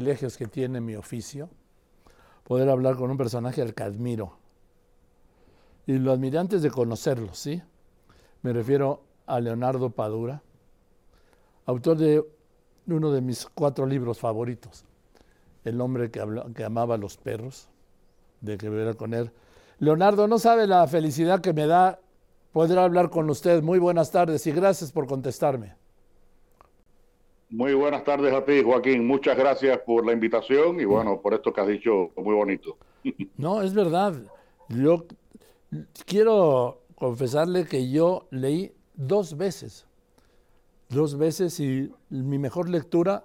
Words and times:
privilegios 0.00 0.38
que 0.38 0.46
tiene 0.46 0.80
mi 0.80 0.96
oficio, 0.96 1.50
poder 2.44 2.70
hablar 2.70 2.96
con 2.96 3.10
un 3.10 3.18
personaje 3.18 3.60
al 3.60 3.74
que 3.74 3.82
admiro. 3.82 4.32
Y 5.86 5.98
lo 5.98 6.10
admiré 6.12 6.38
antes 6.38 6.62
de 6.62 6.70
conocerlo, 6.70 7.34
¿sí? 7.34 7.60
Me 8.40 8.54
refiero 8.54 9.02
a 9.26 9.40
Leonardo 9.40 9.90
Padura, 9.90 10.42
autor 11.66 11.98
de 11.98 12.24
uno 12.86 13.12
de 13.12 13.20
mis 13.20 13.46
cuatro 13.52 13.84
libros 13.84 14.18
favoritos, 14.18 14.86
El 15.64 15.78
hombre 15.82 16.10
que, 16.10 16.24
que 16.54 16.64
amaba 16.64 16.94
a 16.94 16.98
los 16.98 17.18
perros, 17.18 17.68
de 18.40 18.56
que 18.56 18.70
viera 18.70 18.94
con 18.94 19.12
él. 19.12 19.30
Leonardo, 19.80 20.26
no 20.26 20.38
sabe 20.38 20.66
la 20.66 20.86
felicidad 20.86 21.42
que 21.42 21.52
me 21.52 21.66
da 21.66 22.00
poder 22.52 22.78
hablar 22.78 23.10
con 23.10 23.28
usted. 23.28 23.62
Muy 23.62 23.78
buenas 23.78 24.10
tardes 24.10 24.46
y 24.46 24.52
gracias 24.52 24.92
por 24.92 25.06
contestarme. 25.06 25.79
Muy 27.50 27.74
buenas 27.74 28.04
tardes 28.04 28.32
a 28.32 28.44
ti, 28.44 28.62
Joaquín. 28.62 29.04
Muchas 29.06 29.36
gracias 29.36 29.78
por 29.78 30.06
la 30.06 30.12
invitación 30.12 30.78
y 30.80 30.84
bueno, 30.84 31.20
por 31.20 31.34
esto 31.34 31.52
que 31.52 31.60
has 31.60 31.66
dicho, 31.66 32.10
muy 32.16 32.34
bonito. 32.34 32.76
No, 33.36 33.62
es 33.62 33.74
verdad. 33.74 34.14
Yo 34.68 35.06
quiero 36.06 36.82
confesarle 36.94 37.64
que 37.66 37.90
yo 37.90 38.26
leí 38.30 38.72
dos 38.94 39.36
veces, 39.36 39.86
dos 40.90 41.16
veces 41.16 41.58
y 41.60 41.90
mi 42.10 42.38
mejor 42.38 42.68
lectura 42.68 43.24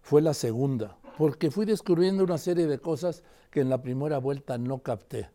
fue 0.00 0.22
la 0.22 0.34
segunda, 0.34 0.96
porque 1.18 1.50
fui 1.50 1.66
descubriendo 1.66 2.24
una 2.24 2.38
serie 2.38 2.66
de 2.66 2.78
cosas 2.78 3.22
que 3.50 3.60
en 3.60 3.68
la 3.68 3.82
primera 3.82 4.18
vuelta 4.18 4.58
no 4.58 4.78
capté. 4.78 5.28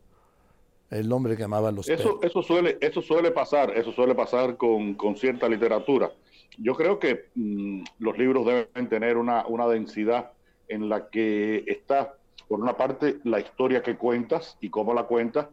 El 0.90 1.12
hombre 1.12 1.36
que 1.36 1.44
amaba 1.44 1.70
los 1.70 1.88
eso, 1.88 2.18
Eso 2.22 2.42
suele, 2.42 2.78
eso 2.80 3.00
suele 3.00 3.30
pasar, 3.30 3.76
eso 3.76 3.92
suele 3.92 4.14
pasar 4.14 4.56
con, 4.56 4.94
con 4.94 5.16
cierta 5.16 5.48
literatura. 5.48 6.10
Yo 6.58 6.74
creo 6.74 6.98
que 6.98 7.26
mm, 7.34 7.82
los 7.98 8.18
libros 8.18 8.46
deben 8.46 8.88
tener 8.88 9.16
una, 9.16 9.46
una 9.46 9.66
densidad 9.68 10.32
en 10.68 10.88
la 10.88 11.08
que 11.08 11.64
está, 11.66 12.14
por 12.48 12.60
una 12.60 12.76
parte, 12.76 13.18
la 13.24 13.40
historia 13.40 13.82
que 13.82 13.96
cuentas 13.96 14.56
y 14.60 14.70
cómo 14.70 14.94
la 14.94 15.04
cuentas, 15.04 15.48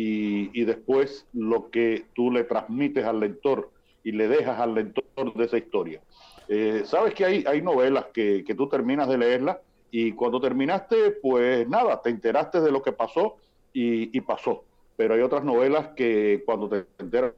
y, 0.00 0.64
después 0.64 1.26
lo 1.32 1.70
que 1.70 2.04
tú 2.14 2.30
le 2.30 2.44
transmites 2.44 3.04
al 3.04 3.18
lector 3.18 3.72
y 4.04 4.12
le 4.12 4.28
dejas 4.28 4.60
al 4.60 4.74
lector 4.74 5.34
de 5.34 5.44
esa 5.44 5.58
historia. 5.58 6.00
Eh, 6.46 6.82
Sabes 6.84 7.14
que 7.14 7.24
hay, 7.24 7.44
hay 7.46 7.60
novelas 7.60 8.06
que, 8.14 8.44
que 8.46 8.54
tú 8.54 8.68
terminas 8.68 9.08
de 9.08 9.18
leerlas 9.18 9.58
y 9.90 10.12
cuando 10.12 10.40
terminaste, 10.40 11.10
pues 11.20 11.68
nada, 11.68 12.00
te 12.00 12.10
enteraste 12.10 12.60
de 12.60 12.70
lo 12.70 12.80
que 12.80 12.92
pasó 12.92 13.38
y, 13.72 14.16
y 14.16 14.20
pasó. 14.20 14.62
Pero 14.96 15.14
hay 15.14 15.20
otras 15.20 15.42
novelas 15.42 15.88
que 15.96 16.44
cuando 16.46 16.68
te 16.68 16.84
enteras 16.98 17.32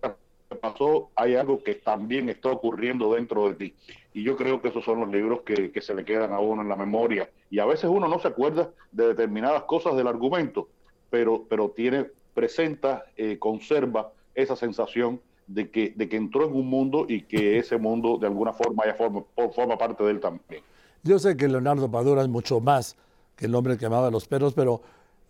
pasó, 0.56 1.10
hay 1.14 1.36
algo 1.36 1.62
que 1.62 1.74
también 1.74 2.28
está 2.28 2.50
ocurriendo 2.50 3.14
dentro 3.14 3.48
de 3.48 3.54
ti. 3.54 3.74
Y 4.12 4.22
yo 4.22 4.36
creo 4.36 4.60
que 4.60 4.68
esos 4.68 4.84
son 4.84 5.00
los 5.00 5.08
libros 5.10 5.42
que, 5.42 5.70
que 5.70 5.80
se 5.80 5.94
le 5.94 6.04
quedan 6.04 6.32
a 6.32 6.40
uno 6.40 6.62
en 6.62 6.68
la 6.68 6.76
memoria. 6.76 7.30
Y 7.50 7.58
a 7.58 7.66
veces 7.66 7.90
uno 7.90 8.08
no 8.08 8.18
se 8.18 8.28
acuerda 8.28 8.70
de 8.92 9.08
determinadas 9.08 9.64
cosas 9.64 9.96
del 9.96 10.06
argumento, 10.06 10.68
pero, 11.10 11.44
pero 11.48 11.70
tiene 11.70 12.06
presenta, 12.34 13.04
eh, 13.16 13.38
conserva 13.38 14.12
esa 14.34 14.56
sensación 14.56 15.20
de 15.46 15.70
que, 15.70 15.92
de 15.96 16.08
que 16.08 16.16
entró 16.16 16.46
en 16.46 16.54
un 16.54 16.68
mundo 16.68 17.06
y 17.08 17.22
que 17.22 17.58
ese 17.58 17.76
mundo 17.76 18.18
de 18.18 18.26
alguna 18.28 18.52
forma 18.52 18.84
ya 18.86 18.94
forma, 18.94 19.24
forma 19.54 19.76
parte 19.76 20.04
de 20.04 20.12
él 20.12 20.20
también. 20.20 20.62
Yo 21.02 21.18
sé 21.18 21.36
que 21.36 21.48
Leonardo 21.48 21.90
Padura 21.90 22.22
es 22.22 22.28
mucho 22.28 22.60
más 22.60 22.96
que 23.36 23.46
el 23.46 23.54
hombre 23.54 23.76
que 23.76 23.86
amaba 23.86 24.10
los 24.10 24.26
perros, 24.26 24.54
pero 24.54 24.80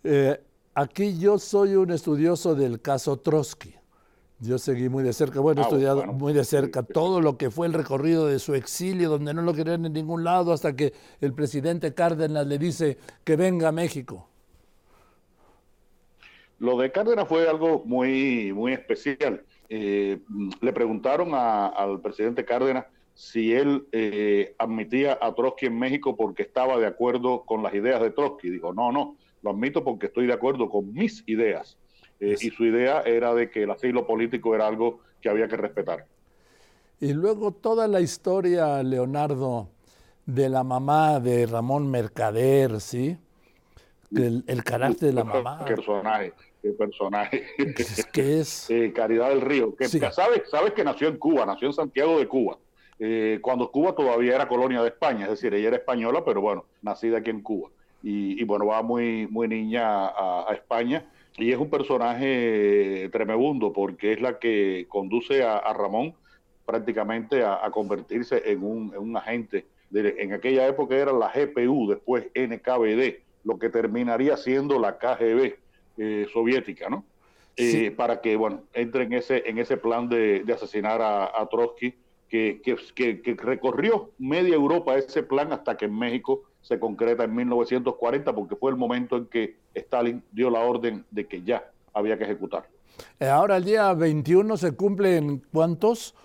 eh, 0.03 0.39
aquí 0.75 1.17
yo 1.17 1.39
soy 1.39 1.75
un 1.75 1.91
estudioso 1.91 2.55
del 2.55 2.81
caso 2.81 3.17
Trotsky. 3.17 3.73
Yo 4.43 4.57
seguí 4.57 4.89
muy 4.89 5.03
de 5.03 5.13
cerca, 5.13 5.39
bueno, 5.39 5.61
he 5.61 5.63
ah, 5.63 5.67
estudiado 5.67 6.03
muy 6.07 6.33
de 6.33 6.43
cerca 6.43 6.81
todo 6.81 7.21
lo 7.21 7.37
que 7.37 7.51
fue 7.51 7.67
el 7.67 7.73
recorrido 7.73 8.25
de 8.25 8.39
su 8.39 8.55
exilio, 8.55 9.07
donde 9.07 9.35
no 9.35 9.43
lo 9.43 9.53
querían 9.53 9.85
en 9.85 9.93
ningún 9.93 10.23
lado, 10.23 10.51
hasta 10.51 10.75
que 10.75 10.93
el 11.21 11.33
presidente 11.33 11.93
Cárdenas 11.93 12.47
le 12.47 12.57
dice 12.57 12.97
que 13.23 13.35
venga 13.35 13.67
a 13.67 13.71
México. 13.71 14.27
Lo 16.57 16.75
de 16.75 16.91
Cárdenas 16.91 17.27
fue 17.27 17.47
algo 17.47 17.83
muy, 17.85 18.51
muy 18.51 18.73
especial. 18.73 19.43
Eh, 19.69 20.19
le 20.59 20.73
preguntaron 20.73 21.35
al 21.35 22.01
presidente 22.01 22.43
Cárdenas 22.43 22.87
si 23.13 23.53
él 23.53 23.85
eh, 23.91 24.55
admitía 24.57 25.19
a 25.21 25.35
Trotsky 25.35 25.67
en 25.67 25.77
México 25.77 26.15
porque 26.15 26.41
estaba 26.41 26.79
de 26.79 26.87
acuerdo 26.87 27.43
con 27.45 27.61
las 27.61 27.75
ideas 27.75 28.01
de 28.01 28.09
Trotsky. 28.09 28.49
Dijo, 28.49 28.73
no, 28.73 28.91
no, 28.91 29.17
lo 29.43 29.51
admito 29.51 29.83
porque 29.83 30.07
estoy 30.07 30.25
de 30.25 30.33
acuerdo 30.33 30.67
con 30.67 30.91
mis 30.91 31.23
ideas. 31.27 31.77
Eh, 32.21 32.35
y 32.39 32.49
su 32.51 32.63
idea 32.63 33.01
era 33.01 33.33
de 33.33 33.49
que 33.49 33.63
el 33.63 33.71
asilo 33.71 34.07
político 34.07 34.55
era 34.55 34.67
algo 34.67 35.01
que 35.21 35.27
había 35.27 35.49
que 35.49 35.57
respetar. 35.57 36.05
Y 37.01 37.13
luego 37.13 37.51
toda 37.51 37.87
la 37.87 37.99
historia, 37.99 38.81
Leonardo, 38.83 39.67
de 40.25 40.47
la 40.47 40.63
mamá 40.63 41.19
de 41.19 41.45
Ramón 41.47 41.91
Mercader, 41.91 42.79
¿sí? 42.79 43.17
El, 44.15 44.43
el 44.47 44.63
carácter 44.63 45.09
de 45.09 45.13
la 45.13 45.23
mamá. 45.25 45.65
Personaje 45.65 46.33
qué 46.61 46.71
personaje. 46.71 47.43
¿Qué 48.11 48.39
es? 48.39 48.69
Eh, 48.69 48.93
Caridad 48.93 49.29
del 49.29 49.41
Río. 49.41 49.75
Que, 49.75 49.87
sabes, 49.87 50.43
sabes 50.49 50.73
que 50.73 50.83
nació 50.83 51.07
en 51.07 51.17
Cuba, 51.17 51.45
nació 51.45 51.67
en 51.67 51.73
Santiago 51.73 52.19
de 52.19 52.27
Cuba. 52.27 52.57
Eh, 52.99 53.39
cuando 53.41 53.71
Cuba 53.71 53.95
todavía 53.95 54.35
era 54.35 54.47
colonia 54.47 54.81
de 54.81 54.89
España, 54.89 55.25
es 55.25 55.31
decir, 55.31 55.53
ella 55.53 55.69
era 55.69 55.77
española, 55.77 56.23
pero 56.23 56.39
bueno, 56.39 56.65
nacida 56.81 57.17
aquí 57.17 57.31
en 57.31 57.41
Cuba. 57.41 57.69
Y, 58.03 58.43
bueno, 58.45 58.65
va 58.65 58.81
muy, 58.81 59.27
muy 59.27 59.47
niña 59.47 60.07
a, 60.07 60.47
España 60.53 61.05
y 61.37 61.51
es 61.51 61.57
un 61.57 61.69
personaje 61.69 63.09
tremebundo 63.11 63.71
porque 63.71 64.13
es 64.13 64.21
la 64.21 64.39
que 64.39 64.85
conduce 64.89 65.43
a, 65.43 65.73
Ramón 65.73 66.13
prácticamente 66.65 67.43
a, 67.43 67.69
convertirse 67.71 68.41
en 68.51 68.63
un, 68.63 68.93
en 68.93 68.99
un 68.99 69.17
agente. 69.17 69.65
De, 69.89 70.15
en 70.19 70.33
aquella 70.33 70.67
época 70.67 70.95
era 70.95 71.11
la 71.11 71.31
GPU, 71.33 71.89
después 71.89 72.27
NKVD, 72.35 73.19
lo 73.43 73.59
que 73.59 73.69
terminaría 73.69 74.37
siendo 74.37 74.79
la 74.79 74.97
KGB 74.97 75.55
eh, 75.97 76.27
soviética, 76.31 76.89
¿no? 76.89 77.03
Eh, 77.57 77.91
para 77.91 78.21
que, 78.21 78.35
bueno, 78.37 78.63
entre 78.73 79.03
en 79.03 79.13
ese, 79.13 79.43
en 79.45 79.57
ese 79.57 79.77
plan 79.77 80.07
de, 80.07 80.43
asesinar 80.53 81.01
a, 81.01 81.47
Trotsky, 81.49 81.93
que, 82.29 82.61
que, 82.61 83.35
recorrió 83.37 84.11
media 84.17 84.55
Europa 84.55 84.97
ese 84.97 85.21
plan 85.21 85.51
hasta 85.51 85.75
que 85.75 85.85
en 85.85 85.97
México 85.97 86.43
se 86.61 86.79
concreta 86.79 87.23
en 87.23 87.35
1940, 87.35 88.33
porque 88.33 88.55
fue 88.55 88.71
el 88.71 88.77
momento 88.77 89.17
en 89.17 89.25
que 89.25 89.57
Stalin 89.73 90.23
dio 90.31 90.49
la 90.49 90.59
orden 90.59 91.05
de 91.11 91.27
que 91.27 91.41
ya 91.41 91.69
había 91.93 92.17
que 92.17 92.23
ejecutar. 92.23 92.67
Eh, 93.19 93.27
ahora 93.27 93.57
el 93.57 93.65
día 93.65 93.93
21 93.93 94.57
se 94.57 94.73
cumplen 94.73 95.41
cuántos? 95.51 96.15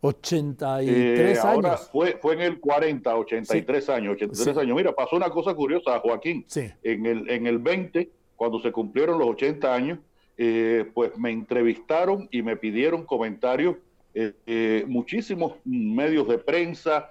83 0.00 1.38
ahora 1.44 1.70
años. 1.70 1.88
Fue, 1.90 2.18
fue 2.20 2.34
en 2.34 2.40
el 2.42 2.60
40, 2.60 3.16
83 3.16 3.88
años, 3.88 4.14
83 4.14 4.56
años. 4.58 4.76
Mira, 4.76 4.92
pasó 4.92 5.16
una 5.16 5.30
cosa 5.30 5.54
curiosa, 5.54 5.98
Joaquín. 6.00 6.44
Sí. 6.46 6.70
En 6.82 7.06
el, 7.06 7.28
en 7.28 7.46
el 7.46 7.58
20 7.58 8.10
cuando 8.36 8.60
se 8.60 8.70
cumplieron 8.70 9.18
los 9.18 9.28
80 9.28 9.74
años, 9.74 9.98
eh, 10.36 10.84
pues 10.94 11.16
me 11.16 11.30
entrevistaron 11.30 12.28
y 12.30 12.42
me 12.42 12.56
pidieron 12.56 13.04
comentarios 13.04 13.76
eh, 14.14 14.34
eh, 14.46 14.84
muchísimos 14.86 15.54
medios 15.64 16.28
de 16.28 16.38
prensa, 16.38 17.10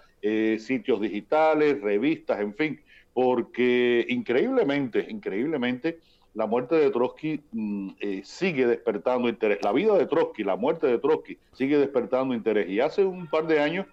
sitios 0.60 1.00
digitales, 1.02 1.82
revistas, 1.82 2.40
en 2.40 2.56
fin, 2.56 2.82
porque 3.14 4.06
increíblemente, 4.10 5.06
increíblemente, 5.10 6.00
la 6.34 6.48
muerte 6.48 6.76
de 6.76 6.90
Trotsky 6.90 7.42
mm, 7.52 7.90
sigue 8.24 8.66
despertando 8.66 9.30
interés. 9.30 9.60
La 9.62 9.72
vida 9.72 9.98
de 9.98 10.06
Trotsky, 10.06 10.44
la 10.44 10.56
muerte 10.56 10.88
de 10.88 10.98
Trotsky 10.98 11.38
sigue 11.54 11.78
despertando 11.78 12.34
interés. 12.34 12.68
Y 12.70 12.80
hace 12.80 13.06
un 13.06 13.28
par 13.28 13.48
de 13.48 13.60
años 13.60 13.86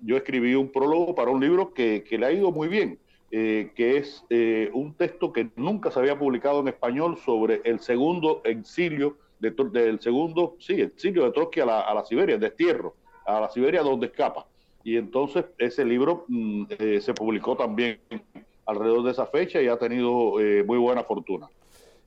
yo 0.00 0.16
escribí 0.16 0.54
un 0.54 0.70
prólogo 0.70 1.14
para 1.14 1.30
un 1.30 1.40
libro 1.40 1.74
que, 1.74 2.04
que 2.04 2.18
le 2.18 2.26
ha 2.26 2.32
ido 2.32 2.52
muy 2.52 2.68
bien 2.68 2.98
eh, 3.32 3.70
que 3.76 3.96
es 3.96 4.24
eh, 4.28 4.70
un 4.72 4.94
texto 4.94 5.32
que 5.32 5.50
nunca 5.54 5.92
se 5.92 6.00
había 6.00 6.18
publicado 6.18 6.60
en 6.60 6.68
español 6.68 7.16
sobre 7.16 7.60
el 7.64 7.78
segundo 7.78 8.42
exilio, 8.44 9.18
de, 9.38 9.52
del 9.52 10.00
segundo, 10.00 10.56
sí, 10.58 10.80
exilio 10.80 11.24
de 11.24 11.30
Trotsky 11.30 11.60
a 11.60 11.66
la, 11.66 11.80
a 11.82 11.94
la 11.94 12.04
Siberia, 12.04 12.34
el 12.34 12.40
destierro, 12.40 12.96
a 13.24 13.40
la 13.40 13.48
Siberia 13.48 13.82
donde 13.82 14.06
escapa. 14.06 14.46
Y 14.84 14.96
entonces 14.96 15.44
ese 15.58 15.84
libro 15.84 16.24
mm, 16.28 16.64
eh, 16.78 17.00
se 17.00 17.14
publicó 17.14 17.56
también 17.56 18.00
alrededor 18.66 19.04
de 19.04 19.10
esa 19.10 19.26
fecha 19.26 19.60
y 19.60 19.68
ha 19.68 19.76
tenido 19.76 20.34
muy 20.64 20.78
buena 20.78 21.02
fortuna. 21.02 21.48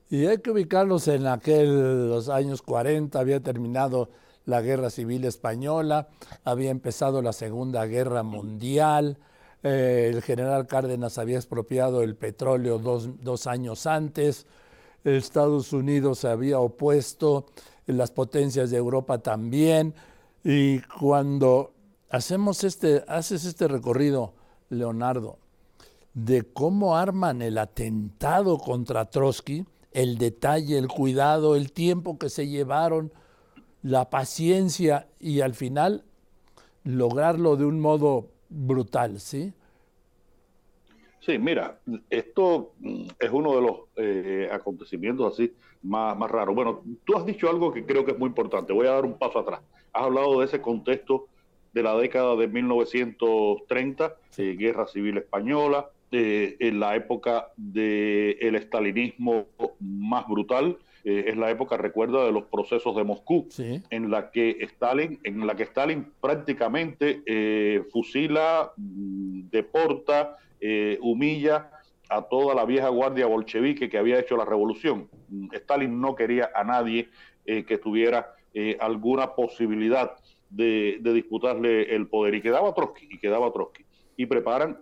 Y 0.08 0.26
hay 0.26 0.38
que 0.38 0.50
ubicarlos 0.50 1.08
en 1.08 1.26
aquel, 1.26 2.08
los 2.08 2.28
años 2.28 2.62
40, 2.62 3.18
había 3.18 3.40
terminado 3.40 4.08
la 4.46 4.60
Guerra 4.60 4.90
Civil 4.90 5.24
Española, 5.24 6.08
había 6.44 6.70
empezado 6.70 7.22
la 7.22 7.32
Segunda 7.32 7.84
Guerra 7.86 8.22
Mundial, 8.22 9.18
eh, 9.64 10.10
el 10.12 10.22
general 10.22 10.66
Cárdenas 10.66 11.16
había 11.16 11.38
expropiado 11.38 12.02
el 12.02 12.16
petróleo 12.16 12.78
dos, 12.78 13.46
años 13.46 13.86
antes. 13.86 14.46
Estados 15.02 15.72
Unidos 15.72 16.18
se 16.20 16.28
había 16.28 16.60
opuesto, 16.60 17.46
las 17.86 18.10
potencias 18.10 18.70
de 18.70 18.76
Europa 18.76 19.18
también. 19.18 19.94
Y 20.44 20.80
cuando 20.80 21.72
hacemos 22.14 22.62
este, 22.62 23.02
haces 23.08 23.44
este 23.44 23.66
recorrido, 23.66 24.34
Leonardo, 24.70 25.38
de 26.14 26.42
cómo 26.42 26.96
arman 26.96 27.42
el 27.42 27.58
atentado 27.58 28.58
contra 28.58 29.06
Trotsky, 29.06 29.64
el 29.90 30.16
detalle, 30.16 30.78
el 30.78 30.86
cuidado, 30.86 31.56
el 31.56 31.72
tiempo 31.72 32.16
que 32.16 32.30
se 32.30 32.46
llevaron, 32.46 33.12
la 33.82 34.10
paciencia 34.10 35.08
y 35.18 35.40
al 35.40 35.54
final 35.54 36.04
lograrlo 36.84 37.56
de 37.56 37.64
un 37.64 37.80
modo 37.80 38.28
brutal, 38.48 39.18
¿sí? 39.18 39.52
Sí, 41.18 41.38
mira, 41.38 41.80
esto 42.10 42.74
mm, 42.78 43.06
es 43.18 43.30
uno 43.32 43.56
de 43.56 43.60
los 43.60 43.76
eh, 43.96 44.48
acontecimientos 44.52 45.32
así 45.32 45.52
más, 45.82 46.16
más 46.16 46.30
raros. 46.30 46.54
Bueno, 46.54 46.82
tú 47.04 47.16
has 47.16 47.26
dicho 47.26 47.50
algo 47.50 47.72
que 47.72 47.84
creo 47.84 48.04
que 48.04 48.12
es 48.12 48.18
muy 48.18 48.28
importante. 48.28 48.72
Voy 48.72 48.86
a 48.86 48.92
dar 48.92 49.04
un 49.04 49.18
paso 49.18 49.40
atrás. 49.40 49.60
Has 49.92 50.04
hablado 50.04 50.38
de 50.38 50.46
ese 50.46 50.60
contexto 50.60 51.28
de 51.74 51.82
la 51.82 51.94
década 51.96 52.36
de 52.36 52.48
1930, 52.48 54.16
eh, 54.38 54.56
Guerra 54.58 54.86
Civil 54.86 55.18
Española, 55.18 55.90
eh, 56.10 56.56
en 56.60 56.80
la 56.80 56.94
época 56.96 57.48
del 57.56 58.38
el 58.40 58.54
estalinismo 58.54 59.46
más 59.80 60.26
brutal, 60.26 60.78
es 61.06 61.36
la 61.36 61.50
época, 61.50 61.76
recuerda, 61.76 62.24
de 62.24 62.32
los 62.32 62.44
procesos 62.44 62.96
de 62.96 63.04
Moscú, 63.04 63.46
en 63.90 64.10
la 64.10 64.30
que 64.30 64.56
Stalin, 64.60 65.20
en 65.22 65.46
la 65.46 65.54
que 65.54 65.64
Stalin 65.64 66.06
prácticamente 66.18 67.20
fusila, 67.92 68.72
mm, 68.78 69.50
deporta, 69.50 70.38
eh, 70.66 70.98
humilla 71.02 71.70
a 72.08 72.22
toda 72.22 72.54
la 72.54 72.64
vieja 72.64 72.88
guardia 72.88 73.26
bolchevique 73.26 73.90
que 73.90 73.98
había 73.98 74.18
hecho 74.18 74.34
la 74.34 74.46
revolución. 74.46 75.10
Stalin 75.52 76.00
no 76.00 76.14
quería 76.14 76.50
a 76.54 76.64
nadie 76.64 77.10
eh, 77.44 77.64
que 77.64 77.76
tuviera 77.76 78.32
eh, 78.54 78.74
alguna 78.80 79.34
posibilidad 79.34 80.16
de, 80.54 81.00
disputarle 81.02 81.94
el 81.94 82.06
poder 82.08 82.34
y 82.34 82.42
quedaba 82.42 82.74
Trotsky 82.74 83.08
y 83.10 83.18
quedaba 83.18 83.52
Trotsky 83.52 83.84
y 84.16 84.26
preparan 84.26 84.78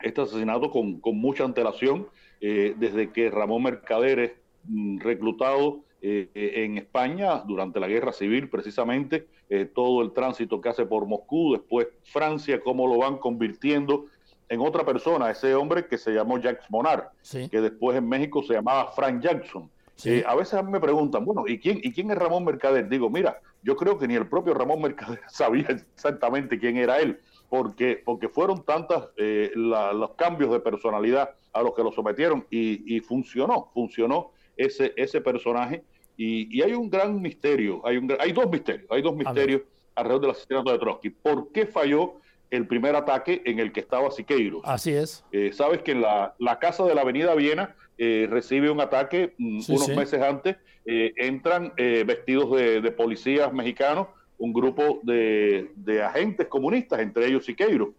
este 0.00 0.22
asesinato 0.22 0.70
con, 0.70 1.00
mucha 1.14 1.44
antelación 1.44 2.08
desde 2.40 3.10
que 3.10 3.30
Ramón 3.30 3.64
Mercader 3.64 4.18
es 4.18 4.32
mm, 4.64 5.00
reclutado 5.00 5.80
en 6.02 6.78
España 6.78 7.42
durante 7.46 7.78
la 7.78 7.86
guerra 7.86 8.12
civil 8.12 8.48
precisamente 8.48 9.26
todo 9.74 10.00
el 10.00 10.12
tránsito 10.12 10.58
que 10.58 10.70
hace 10.70 10.86
por 10.86 11.04
Moscú 11.04 11.52
después 11.52 11.88
Francia 12.04 12.62
cómo 12.62 12.88
lo 12.88 12.96
van 12.96 13.18
convirtiendo 13.18 14.06
en 14.50 14.60
otra 14.60 14.84
persona, 14.84 15.30
ese 15.30 15.54
hombre 15.54 15.86
que 15.86 15.96
se 15.96 16.10
llamó 16.10 16.36
Jacques 16.38 16.68
Monard, 16.70 17.04
que 17.22 17.60
después 17.60 17.96
en 17.96 18.08
México 18.08 18.42
se 18.42 18.54
llamaba 18.54 18.90
Frank 18.92 19.22
Jackson. 19.22 19.70
Eh, 20.04 20.24
a 20.26 20.34
veces 20.34 20.62
me 20.64 20.80
preguntan, 20.80 21.24
bueno, 21.24 21.44
¿y 21.46 21.58
quién, 21.58 21.78
¿y 21.82 21.92
quién 21.92 22.10
es 22.10 22.18
Ramón 22.18 22.44
Mercader? 22.44 22.88
Digo, 22.88 23.08
mira, 23.08 23.40
yo 23.62 23.76
creo 23.76 23.98
que 23.98 24.08
ni 24.08 24.14
el 24.14 24.28
propio 24.28 24.54
Ramón 24.54 24.82
Mercader 24.82 25.20
sabía 25.28 25.66
exactamente 25.68 26.58
quién 26.58 26.76
era 26.76 26.98
él, 26.98 27.20
porque, 27.48 28.00
porque 28.04 28.28
fueron 28.28 28.64
tantos 28.64 29.10
eh, 29.16 29.50
los 29.54 30.10
cambios 30.16 30.50
de 30.52 30.60
personalidad 30.60 31.30
a 31.52 31.62
los 31.62 31.74
que 31.74 31.82
lo 31.82 31.92
sometieron 31.92 32.46
y, 32.50 33.00
funcionó, 33.00 33.70
funcionó 33.74 34.30
ese, 34.56 34.92
ese 34.96 35.20
personaje. 35.20 35.82
Y, 36.16 36.62
hay 36.62 36.72
un 36.72 36.90
gran 36.90 37.20
misterio, 37.20 37.80
hay, 37.84 37.96
un, 37.96 38.14
hay 38.18 38.32
dos 38.32 38.50
misterios, 38.50 38.86
hay 38.90 39.02
dos 39.02 39.16
misterios 39.16 39.62
alrededor 39.94 40.20
del 40.22 40.30
asesinato 40.30 40.70
de 40.70 40.78
Trotsky. 40.78 41.10
¿Por 41.10 41.50
qué 41.50 41.66
falló 41.66 42.20
el 42.50 42.66
primer 42.66 42.96
ataque 42.96 43.42
en 43.44 43.58
el 43.60 43.72
que 43.72 43.80
estaba 43.80 44.10
Siqueiros. 44.10 44.62
Así 44.64 44.92
es. 44.92 45.24
Eh, 45.32 45.52
Sabes 45.52 45.82
que 45.82 45.94
la, 45.94 46.34
la, 46.38 46.58
casa 46.58 46.84
de 46.84 46.94
la 46.94 47.02
Avenida 47.02 47.34
Viena 47.34 47.76
eh, 48.02 48.26
recibe 48.30 48.70
un 48.70 48.80
ataque 48.80 49.34
mm, 49.36 49.60
unos 49.68 49.88
meses 49.90 50.22
antes. 50.22 50.56
Eh, 50.86 51.12
entran 51.16 51.74
vestidos 51.76 52.56
de, 52.56 52.90
policías 52.92 53.52
mexicanos, 53.52 54.08
un 54.38 54.52
grupo 54.52 55.00
de, 55.02 55.68
agentes 56.02 56.46
comunistas, 56.48 57.00
entre 57.00 57.26
ellos 57.26 57.44
Siqueiros, 57.44 57.90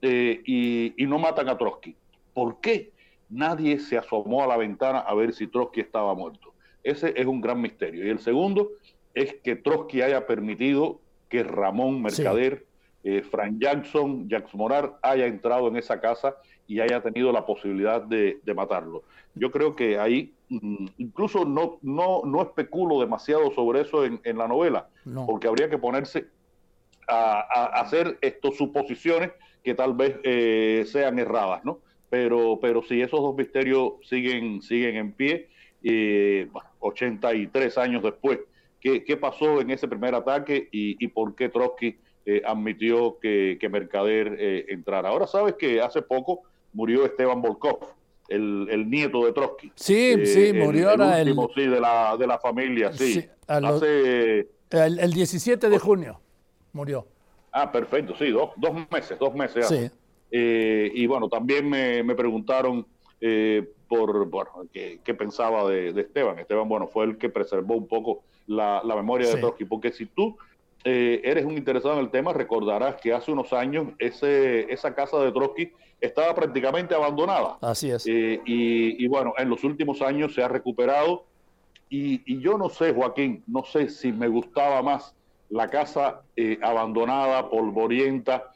y, 0.00 0.94
y, 0.96 1.06
no 1.06 1.18
matan 1.18 1.50
a 1.50 1.58
Trotsky. 1.58 1.94
¿Por 2.32 2.60
qué? 2.60 2.92
Nadie 3.28 3.78
se 3.78 3.98
asomó 3.98 4.42
a 4.42 4.46
la 4.46 4.56
ventana 4.56 5.00
a 5.00 5.14
ver 5.14 5.34
si 5.34 5.46
Trotsky 5.46 5.80
estaba 5.80 6.14
muerto. 6.14 6.54
Ese 6.82 7.12
es 7.14 7.26
un 7.26 7.40
gran 7.40 7.60
misterio. 7.60 8.06
Y 8.06 8.08
el 8.10 8.18
segundo 8.18 8.70
es 9.14 9.34
que 9.42 9.56
Trotsky 9.56 10.02
haya 10.02 10.26
permitido 10.26 11.00
que 11.28 11.42
Ramón 11.42 12.02
Mercader 12.02 12.66
eh, 13.04 13.22
Frank 13.30 13.58
Jackson, 13.58 14.28
Jacques 14.30 14.54
Morar, 14.54 14.98
haya 15.02 15.26
entrado 15.26 15.68
en 15.68 15.76
esa 15.76 16.00
casa 16.00 16.36
y 16.66 16.80
haya 16.80 17.02
tenido 17.02 17.32
la 17.32 17.44
posibilidad 17.44 18.00
de, 18.00 18.40
matarlo. 18.56 19.02
Yo 19.34 19.50
creo 19.50 19.76
que 19.76 19.98
ahí, 19.98 20.32
mm, 20.48 20.86
incluso 20.96 21.44
no, 21.44 21.78
no, 21.82 22.22
no 22.24 22.40
especulo 22.40 23.00
demasiado 23.00 23.52
sobre 23.52 23.82
eso 23.82 24.06
en, 24.06 24.38
la 24.38 24.48
novela, 24.48 24.88
porque 25.26 25.48
habría 25.48 25.68
que 25.68 25.76
ponerse 25.76 26.28
a, 27.06 27.80
hacer 27.80 28.16
estos 28.22 28.56
suposiciones 28.56 29.32
que 29.62 29.74
tal 29.74 29.92
vez 29.92 30.18
eh, 30.22 30.84
sean 30.86 31.18
erradas, 31.18 31.62
¿no? 31.62 31.80
Pero, 32.08 32.58
pero 32.60 32.82
si 32.82 33.02
esos 33.02 33.20
dos 33.20 33.36
misterios 33.36 33.94
siguen, 34.02 34.62
siguen 34.62 34.96
en 34.96 35.12
pie, 35.12 35.50
eh, 35.82 36.48
83 36.78 37.76
años 37.76 38.02
después, 38.02 38.40
¿qué, 38.80 39.04
¿qué, 39.04 39.18
pasó 39.18 39.60
en 39.60 39.70
ese 39.70 39.88
primer 39.88 40.14
ataque 40.14 40.68
y, 40.72 41.04
y 41.04 41.08
por 41.08 41.34
qué 41.34 41.50
Trotsky 41.50 41.98
eh, 42.26 42.42
admitió 42.46 43.18
que, 43.18 43.58
Mercader 43.70 44.36
eh, 44.38 44.66
entrara. 44.68 45.10
Ahora 45.10 45.26
sabes 45.26 45.54
que 45.54 45.80
hace 45.80 46.00
poco 46.00 46.42
murió 46.72 47.04
Esteban 47.04 47.42
Volkov, 47.42 47.80
el, 48.28 48.88
nieto 48.88 49.26
de 49.26 49.32
Trotsky. 49.32 49.72
Sí, 49.74 50.12
eh, 50.12 50.26
sí, 50.26 50.52
murió 50.54 50.90
ahora 50.90 51.20
el, 51.20 51.28
último, 51.28 51.50
sí, 51.54 51.66
de 51.66 51.80
la, 51.80 52.16
de 52.16 52.26
la 52.26 52.38
familia, 52.38 52.92
sí. 52.92 53.24
hace, 53.46 54.48
el, 54.70 55.12
17 55.12 55.68
de 55.68 55.78
junio 55.78 56.20
murió. 56.72 57.06
Ah, 57.52 57.70
perfecto, 57.70 58.14
sí, 58.16 58.30
dos, 58.30 58.50
dos 58.56 58.72
meses, 58.90 59.18
dos 59.18 59.34
meses. 59.34 59.68
Sí. 59.68 59.90
y 60.30 61.06
bueno, 61.06 61.28
también 61.28 61.68
me, 61.68 62.02
me 62.02 62.14
preguntaron 62.14 62.86
por, 63.88 64.28
bueno, 64.28 64.50
qué, 64.72 65.14
pensaba 65.14 65.68
de, 65.68 65.90
Esteban. 66.00 66.38
Esteban, 66.38 66.68
bueno, 66.68 66.88
fue 66.88 67.04
el 67.04 67.18
que 67.18 67.28
preservó 67.28 67.74
un 67.74 67.86
poco 67.86 68.22
la, 68.46 68.82
memoria 68.96 69.28
de 69.28 69.36
Trotsky, 69.36 69.64
porque 69.64 69.92
si 69.92 70.06
tú 70.06 70.36
eh, 70.86 71.22
eres 71.24 71.46
un 71.46 71.56
interesado 71.56 71.94
en 71.94 72.00
el 72.00 72.10
tema, 72.10 72.34
recordarás 72.34 72.96
que 73.00 73.14
hace 73.14 73.32
unos 73.32 73.54
años 73.54 73.88
ese, 73.98 74.70
esa 74.70 74.94
casa 74.94 75.18
de 75.18 75.32
Trotsky 75.32 75.72
estaba 75.98 76.34
prácticamente 76.34 76.94
abandonada. 76.94 77.56
Así 77.62 77.90
es. 77.90 78.06
Eh, 78.06 78.40
y, 78.44 79.06
bueno, 79.08 79.32
en 79.38 79.48
los 79.48 79.64
últimos 79.64 80.02
años 80.02 80.34
se 80.34 80.42
ha 80.42 80.48
recuperado. 80.48 81.24
Y, 81.88 82.40
yo 82.40 82.58
no 82.58 82.68
sé, 82.68 82.92
Joaquín, 82.92 83.42
no 83.46 83.64
sé 83.64 83.88
si 83.88 84.12
me 84.12 84.28
gustaba 84.28 84.82
más 84.82 85.14
la 85.48 85.70
casa 85.70 86.22
eh, 86.36 86.58
abandonada, 86.60 87.48
polvorienta, 87.48 88.50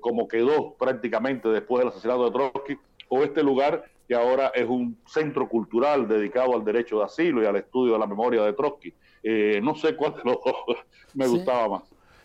como 0.00 0.26
quedó 0.26 0.74
prácticamente 0.74 1.48
después 1.48 1.80
del 1.80 1.92
asesinato 1.92 2.24
de 2.24 2.30
Trotsky, 2.32 2.78
o 3.08 3.22
este 3.22 3.44
lugar 3.44 3.84
que 4.12 4.18
ahora 4.18 4.48
es 4.54 4.68
un 4.68 4.98
centro 5.06 5.48
cultural 5.48 6.06
dedicado 6.06 6.54
al 6.54 6.62
derecho 6.62 6.98
de 6.98 7.04
asilo 7.04 7.42
y 7.42 7.46
al 7.46 7.56
estudio 7.56 7.94
de 7.94 7.98
la 7.98 8.06
memoria 8.06 8.42
de 8.42 8.52
Trotsky. 8.52 8.92
Eh, 9.22 9.58
no 9.62 9.74
sé 9.74 9.96
cuál 9.96 10.12
de 10.16 10.22
los 10.22 10.36
dos 10.44 10.54
me 11.14 11.26
gustaba 11.26 11.66
más. 11.66 11.84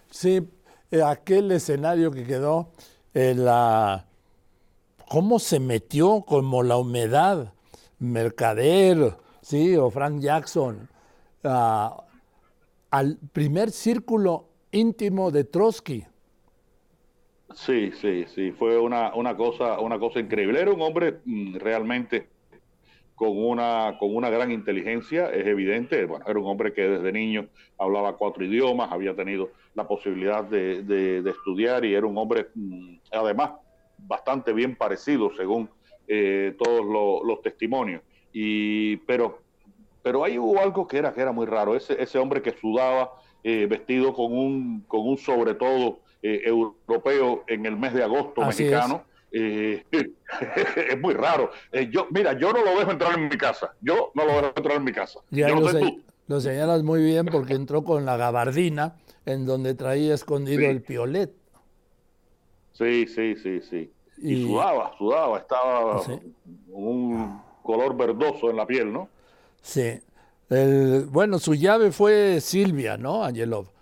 Sí, 0.10 0.45
eh, 0.92 1.01
aquel 1.01 1.50
escenario 1.50 2.12
que 2.12 2.25
quedó, 2.25 2.72
en 3.13 3.45
la, 3.45 4.06
cómo 5.07 5.39
se 5.39 5.62
metió 5.62 6.25
como 6.28 6.62
la 6.62 6.75
humedad, 6.75 7.54
Mercader, 8.00 9.14
sí, 9.42 9.78
o 9.78 9.90
Frank 9.90 10.19
Jackson, 10.19 10.90
al 12.92 13.18
primer 13.31 13.71
círculo 13.71 14.50
íntimo 14.73 15.31
de 15.31 15.45
Trotsky. 15.45 16.06
Sí, 17.57 17.92
sí, 17.92 18.26
sí, 18.28 18.52
fue 18.52 18.78
una, 18.78 19.16
una, 19.16 19.35
cosa, 19.35 19.80
una 19.80 19.97
cosa 19.97 20.19
increíble. 20.19 20.61
Era 20.61 20.71
un 20.71 20.81
hombre 20.81 21.21
mm, 21.26 21.56
realmente 21.56 22.30
con 23.16 23.35
una, 23.35 23.97
con 23.99 24.16
una 24.16 24.30
gran 24.30 24.52
inteligencia, 24.52 25.31
es 25.31 25.47
evidente. 25.47 26.06
Bueno, 26.06 26.23
era 26.28 26.37
un 26.40 26.45
hombre 26.45 26.71
que 26.71 26.87
desde 26.87 27.11
niño 27.11 27.47
hablaba 27.80 28.16
cuatro 28.16 28.45
idiomas, 28.45 28.92
había 28.92 29.16
tenido 29.16 29.49
la 29.73 29.87
posibilidad 29.87 30.44
de, 30.44 31.23
estudiar 31.28 31.83
y 31.83 31.95
era 31.95 32.06
un 32.06 32.16
hombre, 32.19 32.49
mm, 32.54 32.97
además, 33.11 33.54
bastante 33.97 34.54
bien 34.54 34.76
parecido 34.76 35.31
según 35.35 35.68
eh, 36.07 36.56
todos 36.64 36.85
los 37.26 37.42
testimonios. 37.42 38.04
Y, 38.31 38.97
pero, 38.97 39.40
pero 40.04 40.23
ahí 40.23 40.37
hubo 40.37 40.61
algo 40.61 40.87
que 40.87 40.99
era, 40.99 41.11
que 41.11 41.21
era 41.21 41.31
muy 41.31 41.47
raro. 41.47 41.76
Ese, 41.76 41.99
ese 41.99 42.19
hombre 42.19 42.44
que 42.44 42.52
sudaba 42.52 43.14
eh, 43.44 43.66
vestido 43.68 44.14
con 44.14 44.31
un, 44.31 44.81
con 44.81 45.07
un 45.07 45.18
sobre 45.18 45.56
todo 45.56 46.02
eh, 46.30 46.42
europeo 46.44 47.46
en 47.48 47.66
el 47.66 47.78
mes 47.78 47.94
de 47.94 48.04
agosto 48.04 48.42
mexicano. 48.42 49.06
Eh, 49.31 49.86
es 50.90 51.00
muy 51.00 51.14
raro. 51.14 51.52
Eh, 51.72 51.88
yo, 51.90 52.07
mira, 52.12 52.34
yo 52.38 52.52
no 52.52 52.66
lo 52.66 52.78
dejo 52.78 52.92
entrar 52.92 53.18
en 53.18 53.30
mi 53.30 53.38
casa. 53.38 53.74
Yo 53.80 54.12
no 54.14 54.26
lo 54.26 54.34
dejo 54.34 54.54
entrar 54.57 54.76
en 54.76 54.84
mi 54.84 54.92
casa. 54.92 55.22
Ya 55.30 55.48
lo, 56.28 56.42
señalas 56.42 56.84
muy 56.84 57.02
bien 57.02 57.28
porque 57.28 57.54
entró 57.54 57.86
con 57.86 58.04
la 58.04 58.18
gabardina 58.18 58.98
en 59.26 59.46
donde 59.46 59.74
traía 59.74 60.14
escondido 60.14 60.69
el 60.69 60.81
piolet. 60.81 61.31
Sí, 62.74 63.07
sí, 63.07 63.38
sí, 63.38 63.62
sí. 63.62 63.90
Y, 64.18 64.48
sudaba, 64.48 64.92
sudaba, 64.98 65.38
estaba 65.38 66.02
un 66.68 67.42
color 67.64 67.96
verdoso 67.96 68.50
en 68.50 68.57
la 68.57 68.66
piel, 68.66 68.92
¿no? 68.92 69.07
Sí. 69.62 70.02
bueno, 71.10 71.40
su 71.40 71.54
llave 71.54 71.94
fue 71.94 72.42
Silvia, 72.42 72.98
¿no? 72.98 73.24
Angelov. 73.24 73.77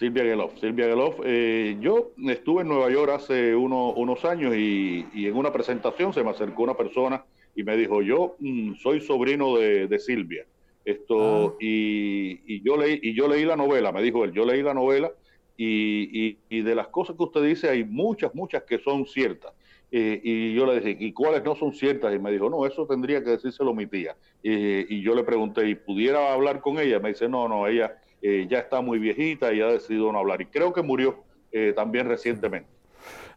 Silvia 0.00 0.24
Geloff. 0.24 0.58
Silvia 0.58 0.86
Geloff, 0.86 1.20
eh, 1.24 1.76
yo 1.78 2.12
estuve 2.26 2.62
en 2.62 2.68
Nueva 2.68 2.90
York 2.90 3.12
hace 3.12 3.54
unos 3.54 4.24
años 4.24 4.56
y, 4.56 5.04
en 5.12 5.36
una 5.36 5.52
presentación 5.52 6.14
se 6.14 6.24
me 6.24 6.30
acercó 6.30 6.62
una 6.62 6.74
persona 6.74 7.22
y 7.54 7.64
me 7.64 7.76
dijo, 7.76 8.00
yo 8.00 8.34
mm, 8.38 8.76
soy 8.76 9.02
sobrino 9.02 9.58
de, 9.58 9.98
Silvia. 9.98 10.46
Esto, 10.86 11.48
ah. 11.48 11.56
y, 11.60 12.62
yo 12.62 12.78
leí, 12.78 12.98
y 13.02 13.12
yo 13.12 13.28
leí 13.28 13.44
la 13.44 13.56
novela, 13.56 13.92
me 13.92 14.00
dijo 14.00 14.24
él, 14.24 14.32
yo 14.32 14.46
leí 14.46 14.62
la 14.62 14.72
novela 14.72 15.12
y, 15.58 16.38
de 16.48 16.74
las 16.74 16.88
cosas 16.88 17.14
que 17.14 17.24
usted 17.24 17.42
dice 17.42 17.68
hay 17.68 17.84
muchas, 17.84 18.34
muchas 18.34 18.62
que 18.62 18.78
son 18.78 19.04
ciertas. 19.04 19.52
Eh, 19.92 20.18
y 20.24 20.54
yo 20.54 20.64
le 20.64 20.80
dije, 20.80 20.96
¿y 20.98 21.12
cuáles 21.12 21.44
no 21.44 21.54
son 21.56 21.74
ciertas? 21.74 22.14
Y 22.14 22.18
me 22.18 22.32
dijo, 22.32 22.48
no, 22.48 22.64
eso 22.64 22.86
tendría 22.86 23.22
que 23.22 23.30
decírselo 23.30 23.74
mi 23.74 23.86
tía. 23.86 24.16
y 24.42 25.02
yo 25.02 25.14
le 25.14 25.24
pregunté, 25.24 25.68
¿y 25.68 25.74
pudiera 25.74 26.32
hablar 26.32 26.62
con 26.62 26.78
ella? 26.78 27.00
Me 27.00 27.10
dice, 27.10 27.28
no, 27.28 27.46
no, 27.48 27.66
ella 27.66 27.99
eh, 28.22 28.46
ya 28.48 28.58
está 28.58 28.80
muy 28.80 28.98
viejita 28.98 29.52
y 29.52 29.60
ha 29.60 29.66
decidido 29.66 30.12
no 30.12 30.18
hablar. 30.18 30.40
Y 30.40 30.46
creo 30.46 30.72
que 30.72 30.82
murió 30.82 31.24
eh, 31.52 31.72
también 31.74 32.06
recientemente. 32.06 32.68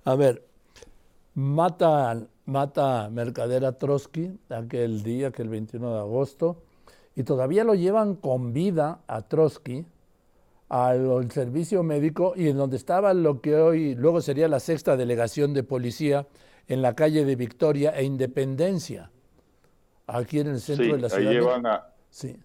A 0.05 0.15
ver, 0.15 0.43
mata, 1.33 2.27
mata 2.45 3.09
Mercader 3.09 3.65
a 3.65 3.77
Trotsky 3.77 4.37
aquel 4.49 5.03
día, 5.03 5.31
que 5.31 5.41
el 5.41 5.49
21 5.49 5.93
de 5.93 5.99
agosto, 5.99 6.63
y 7.15 7.23
todavía 7.23 7.63
lo 7.63 7.75
llevan 7.75 8.15
con 8.15 8.53
vida 8.53 9.01
a 9.07 9.21
Trotsky 9.21 9.85
al 10.69 11.31
servicio 11.31 11.83
médico 11.83 12.33
y 12.35 12.47
en 12.47 12.57
donde 12.57 12.77
estaba 12.77 13.13
lo 13.13 13.41
que 13.41 13.55
hoy 13.55 13.93
luego 13.93 14.21
sería 14.21 14.47
la 14.47 14.59
sexta 14.59 14.97
delegación 14.97 15.53
de 15.53 15.63
policía 15.63 16.25
en 16.67 16.81
la 16.81 16.95
calle 16.95 17.25
de 17.25 17.35
Victoria 17.35 17.91
e 17.91 18.03
Independencia, 18.03 19.11
aquí 20.07 20.39
en 20.39 20.47
el 20.47 20.59
centro 20.59 20.95
de 20.95 21.01
la 21.01 21.09
ciudad. 21.09 21.31
Llevan 21.31 21.65
a, 21.67 21.93
sí. 22.09 22.37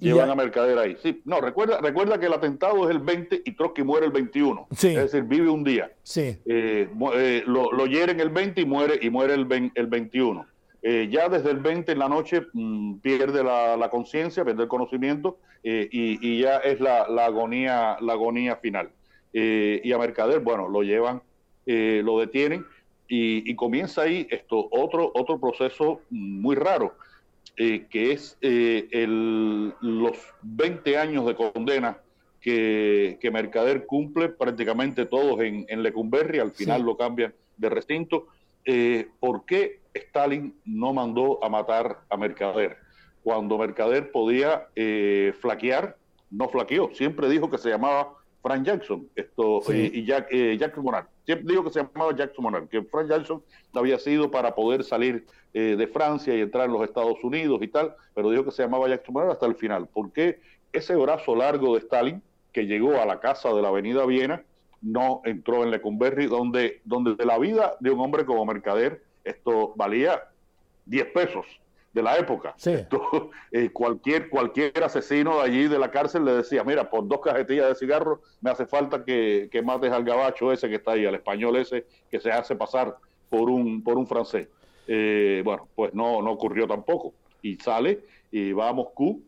Llevan 0.00 0.30
a 0.30 0.34
Mercader 0.34 0.78
ahí. 0.78 0.96
Sí, 1.02 1.20
no, 1.24 1.40
recuerda, 1.40 1.80
recuerda 1.80 2.18
que 2.18 2.26
el 2.26 2.32
atentado 2.32 2.88
es 2.88 2.94
el 2.94 3.00
20 3.02 3.42
y 3.44 3.52
Trotsky 3.52 3.82
muere 3.82 4.06
el 4.06 4.12
21. 4.12 4.68
Es 4.70 4.80
decir, 4.80 5.24
vive 5.24 5.48
un 5.48 5.64
día. 5.64 5.90
Sí. 6.02 6.38
Eh, 6.46 6.88
eh, 7.14 7.42
lo, 7.46 7.72
lo 7.72 7.86
hieren 7.86 8.20
el 8.20 8.30
20 8.30 8.60
y 8.60 8.64
muere, 8.64 8.98
y 9.00 9.10
muere 9.10 9.34
el, 9.34 9.72
el 9.74 9.86
21. 9.86 10.46
Eh, 10.82 11.08
ya 11.10 11.28
desde 11.28 11.50
el 11.50 11.58
20 11.58 11.90
en 11.90 11.98
la 11.98 12.08
noche 12.08 12.42
mm, 12.52 12.98
pierde 12.98 13.42
la, 13.42 13.88
conciencia, 13.90 14.44
pierde 14.44 14.62
el 14.62 14.68
conocimiento 14.68 15.38
y, 15.62 16.40
ya 16.40 16.58
es 16.58 16.80
la, 16.80 17.02
agonía, 17.02 17.96
la 18.00 18.12
agonía 18.12 18.56
final. 18.56 18.90
y 19.32 19.92
a 19.92 19.98
Mercader, 19.98 20.40
bueno, 20.40 20.68
lo 20.68 20.82
llevan, 20.82 21.20
lo 21.66 22.20
detienen 22.20 22.64
y, 23.08 23.50
y, 23.50 23.56
comienza 23.56 24.02
ahí 24.02 24.28
esto, 24.30 24.68
otro, 24.70 25.10
otro 25.14 25.40
proceso 25.40 26.00
muy 26.10 26.54
raro 26.54 26.94
eh, 27.60 27.88
que 27.90 28.12
es 28.12 28.38
eh, 28.40 28.86
el, 28.92 29.74
los 29.80 30.16
20 30.42 30.96
años 30.96 31.26
de 31.26 31.34
condena 31.34 31.98
que, 32.40 33.18
Mercader 33.32 33.84
cumple 33.84 34.28
prácticamente 34.28 35.06
todos 35.06 35.40
en, 35.40 35.66
en 35.68 35.82
Lecumberri, 35.82 36.38
al 36.38 36.52
final 36.52 36.82
lo 36.82 36.96
cambian 36.96 37.34
de 37.56 37.68
recinto. 37.68 38.28
Eh, 38.64 39.08
¿Por 39.18 39.44
qué 39.44 39.80
Stalin 39.92 40.54
no 40.64 40.92
mandó 40.92 41.42
a 41.42 41.48
matar 41.48 41.98
a 42.08 42.16
Mercader? 42.16 42.76
Cuando 43.24 43.58
Mercader 43.58 44.12
podía 44.12 44.68
flaquear, 45.40 45.96
no 46.30 46.48
flaqueó, 46.48 46.90
siempre 46.94 47.28
dijo 47.28 47.50
que 47.50 47.58
se 47.58 47.70
llamaba 47.70 48.14
Frank 48.42 48.64
Jackson 48.64 49.08
esto, 49.16 49.60
y, 49.72 50.04
Jack, 50.04 50.30
Jackson 50.30 50.84
Monarch. 50.84 51.08
Siempre 51.24 51.52
dijo 51.52 51.64
que 51.64 51.70
se 51.70 51.82
llamaba 51.82 52.14
Jackson 52.14 52.42
Monarch, 52.42 52.68
que 52.68 52.82
Frank 52.82 53.08
Jackson 53.08 53.42
había 53.74 53.98
sido 53.98 54.30
para 54.30 54.54
poder 54.54 54.84
salir 54.84 55.26
eh, 55.54 55.76
de 55.76 55.86
Francia 55.88 56.34
y 56.34 56.40
entrar 56.40 56.66
en 56.66 56.72
los 56.72 56.82
Estados 56.82 57.22
Unidos 57.22 57.60
y 57.62 57.68
tal, 57.68 57.94
pero 58.14 58.30
dijo 58.30 58.44
que 58.44 58.52
se 58.52 58.62
llamaba 58.62 58.88
Jackson 58.88 59.14
Monarch 59.14 59.32
hasta 59.32 59.46
el 59.46 59.54
final. 59.56 59.88
porque 59.92 60.40
ese 60.72 60.94
brazo 60.96 61.34
largo 61.34 61.74
de 61.74 61.80
Stalin, 61.80 62.22
que 62.52 62.66
llegó 62.66 63.00
a 63.00 63.06
la 63.06 63.20
casa 63.20 63.52
de 63.52 63.62
la 63.62 63.68
Avenida 63.68 64.04
Viena, 64.06 64.42
no 64.80 65.22
entró 65.24 65.64
en 65.64 65.70
Lecumberri, 65.70 66.26
donde, 66.26 66.80
donde 66.84 67.14
de 67.14 67.24
la 67.24 67.38
vida 67.38 67.76
de 67.80 67.90
un 67.90 68.00
hombre 68.00 68.24
como 68.24 68.44
mercader 68.44 69.02
esto 69.24 69.74
valía 69.76 70.22
10 70.86 71.06
pesos 71.12 71.46
de 71.98 72.02
la 72.02 72.16
época. 72.16 72.54
Eh, 73.50 73.70
cualquier, 73.72 74.28
cualquier 74.28 74.84
asesino 74.84 75.38
de 75.38 75.42
allí 75.42 75.68
de 75.68 75.78
la 75.78 75.90
cárcel 75.90 76.24
le 76.24 76.32
decía, 76.32 76.62
mira, 76.64 76.90
por 76.90 77.08
dos 77.08 77.20
cajetillas 77.20 77.68
de 77.68 77.74
cigarro 77.74 78.20
me 78.40 78.50
hace 78.50 78.66
falta 78.66 79.04
que, 79.04 79.48
que, 79.50 79.62
mates 79.62 79.90
al 79.90 80.04
gabacho 80.04 80.52
ese 80.52 80.68
que 80.68 80.76
está 80.76 80.92
ahí, 80.92 81.06
al 81.06 81.14
español 81.14 81.56
ese 81.56 81.86
que 82.10 82.20
se 82.20 82.30
hace 82.30 82.54
pasar 82.54 82.96
por 83.28 83.48
un, 83.50 83.82
por 83.82 83.96
un 83.96 84.06
francés. 84.06 84.48
Eh, 84.86 85.42
bueno, 85.44 85.66
pues 85.74 85.92
no, 85.94 86.22
no 86.22 86.30
ocurrió 86.30 86.68
tampoco. 86.68 87.14
Y 87.42 87.56
sale 87.56 88.00
y 88.30 88.52
va 88.52 88.68
a 88.68 88.72
Moscú. 88.72 89.22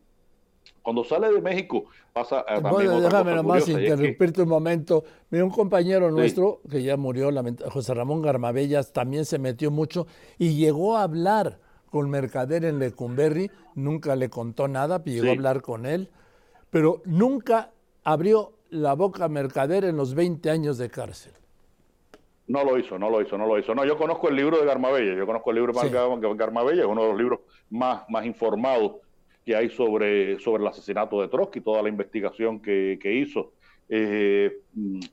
Cuando 0.81 1.03
sale 1.03 1.31
de 1.31 1.41
México 1.41 1.85
pasa 2.13 2.45
eh, 2.47 2.59
bueno, 2.59 3.01
déjame 3.01 3.35
nomás 3.35 3.67
interrumpirte 3.67 4.43
un 4.43 4.49
momento. 4.49 5.03
Mira, 5.29 5.43
un 5.43 5.51
compañero 5.51 6.09
nuestro 6.11 6.61
que 6.69 6.83
ya 6.83 6.95
murió, 6.95 7.31
José 7.69 7.93
Ramón 7.93 8.21
Garmabellas, 8.21 8.93
también 8.93 9.25
se 9.25 9.39
metió 9.39 9.71
mucho 9.71 10.07
y 10.37 10.55
llegó 10.55 10.97
a 10.97 11.03
hablar 11.03 11.59
con 11.91 12.09
Mercader 12.09 12.65
en 12.65 12.79
Lecumberri, 12.79 13.51
nunca 13.75 14.15
le 14.15 14.29
contó 14.29 14.67
nada, 14.67 15.03
llegó 15.03 15.27
a 15.27 15.31
hablar 15.33 15.61
con 15.61 15.85
él, 15.85 16.09
pero 16.69 17.01
nunca 17.05 17.71
abrió 18.03 18.53
la 18.69 18.93
boca 18.93 19.25
a 19.25 19.29
Mercader 19.29 19.83
en 19.83 19.97
los 19.97 20.15
20 20.15 20.49
años 20.49 20.77
de 20.77 20.89
cárcel. 20.89 21.33
No 22.47 22.63
lo 22.63 22.77
hizo, 22.79 22.97
no 22.97 23.09
lo 23.09 23.21
hizo, 23.21 23.37
no 23.37 23.45
lo 23.45 23.59
hizo. 23.59 23.75
No, 23.75 23.85
yo 23.85 23.97
conozco 23.97 24.29
el 24.29 24.37
libro 24.37 24.57
de 24.57 24.65
Garmabella, 24.65 25.15
yo 25.15 25.25
conozco 25.25 25.51
el 25.51 25.57
libro 25.57 25.73
de 25.73 26.35
Garmabella, 26.37 26.81
es 26.81 26.87
uno 26.87 27.03
de 27.03 27.09
los 27.09 27.17
libros 27.17 27.41
más, 27.69 28.03
más 28.09 28.25
informados 28.25 28.93
que 29.45 29.55
hay 29.55 29.69
sobre, 29.69 30.39
sobre 30.39 30.63
el 30.63 30.67
asesinato 30.67 31.21
de 31.21 31.27
Trotsky, 31.27 31.59
toda 31.59 31.81
la 31.81 31.89
investigación 31.89 32.61
que, 32.61 32.97
hizo. 33.03 33.51
Eh, 33.89 34.59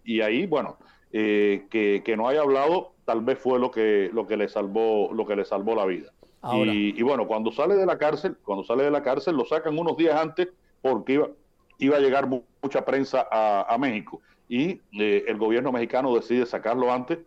y 0.05 0.21
ahí, 0.21 0.47
bueno, 0.47 0.79
eh, 1.13 1.67
que, 1.71 2.15
no 2.17 2.29
haya 2.29 2.43
hablado, 2.43 2.93
tal 3.05 3.23
vez 3.23 3.39
fue 3.39 3.59
lo 3.59 3.73
que, 3.73 4.11
lo 4.13 4.29
que 4.29 4.37
le 4.37 4.49
salvó, 4.49 5.13
lo 5.13 5.27
que 5.27 5.35
le 5.35 5.45
salvó 5.45 5.75
la 5.75 5.87
vida. 5.87 6.13
Y, 6.43 7.03
bueno, 7.03 7.27
cuando 7.27 7.51
sale 7.51 7.75
de 7.75 7.85
la 7.85 7.99
cárcel, 7.99 8.37
cuando 8.45 8.65
sale 8.65 8.85
de 8.85 8.91
la 8.91 9.03
cárcel, 9.03 9.37
lo 9.37 9.45
sacan 9.45 9.79
unos 9.79 9.97
días 9.97 10.21
antes 10.21 10.49
porque 10.81 11.15
iba, 11.15 11.29
iba 11.79 11.97
a 11.97 12.01
llegar 12.01 12.29
mucha 12.63 12.85
prensa 12.85 13.27
a, 13.31 13.77
México. 13.79 14.21
Y 14.49 14.81
eh, 14.99 15.25
el 15.27 15.37
gobierno 15.37 15.73
mexicano 15.73 16.15
decide 16.15 16.47
sacarlo 16.47 16.93
antes 16.93 17.19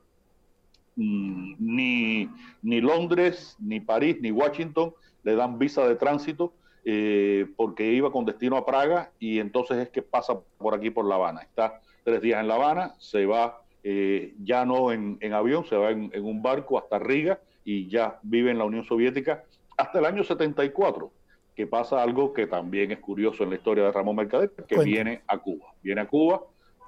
Mm, 0.95 1.55
ni, 1.57 2.29
ni 2.61 2.81
Londres, 2.81 3.55
ni 3.59 3.79
París, 3.79 4.17
ni 4.19 4.31
Washington 4.31 4.93
le 5.23 5.35
dan 5.35 5.57
visa 5.57 5.87
de 5.87 5.95
tránsito 5.95 6.53
eh, 6.83 7.47
porque 7.55 7.91
iba 7.93 8.11
con 8.11 8.25
destino 8.25 8.57
a 8.57 8.65
Praga 8.65 9.11
y 9.19 9.39
entonces 9.39 9.77
es 9.77 9.89
que 9.89 10.01
pasa 10.01 10.39
por 10.57 10.75
aquí 10.75 10.89
por 10.89 11.05
La 11.05 11.15
Habana. 11.15 11.41
Está 11.41 11.81
tres 12.03 12.21
días 12.21 12.41
en 12.41 12.47
La 12.47 12.55
Habana, 12.55 12.95
se 12.97 13.25
va 13.25 13.61
eh, 13.83 14.35
ya 14.43 14.65
no 14.65 14.91
en, 14.91 15.17
avión, 15.33 15.65
se 15.65 15.77
va 15.77 15.91
en, 15.91 16.11
un 16.21 16.41
barco 16.41 16.77
hasta 16.77 16.99
Riga 16.99 17.39
y 17.71 17.87
ya 17.87 18.19
vive 18.23 18.51
en 18.51 18.57
la 18.57 18.65
Unión 18.65 18.83
Soviética 18.83 19.45
hasta 19.77 19.99
el 19.99 20.05
año 20.05 20.23
74, 20.23 21.09
que 21.55 21.67
pasa 21.67 22.03
algo 22.03 22.33
que 22.33 22.47
también 22.47 22.91
es 22.91 22.99
curioso 22.99 23.43
en 23.43 23.51
la 23.51 23.55
historia 23.55 23.85
de 23.85 23.91
Ramón 23.91 24.17
Mercader, 24.17 24.51
que 24.67 24.83
viene 24.83 25.21
a 25.27 25.37
Cuba. 25.37 25.73
Viene 25.81 26.01
a 26.01 26.07
Cuba 26.07 26.41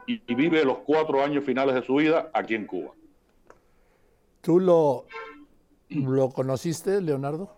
y 0.06 0.36
vive 0.36 0.66
los 0.66 0.80
cuatro 0.80 1.24
años 1.24 1.46
finales 1.46 1.76
de 1.76 1.84
su 1.84 1.96
vida 1.96 2.30
aquí 2.34 2.56
en 2.56 2.68
Cuba. 2.68 2.92
¿Tú 4.42 4.60
lo, 4.60 5.06
lo 5.90 6.30
conociste, 6.30 7.02
Leonardo? 7.02 7.56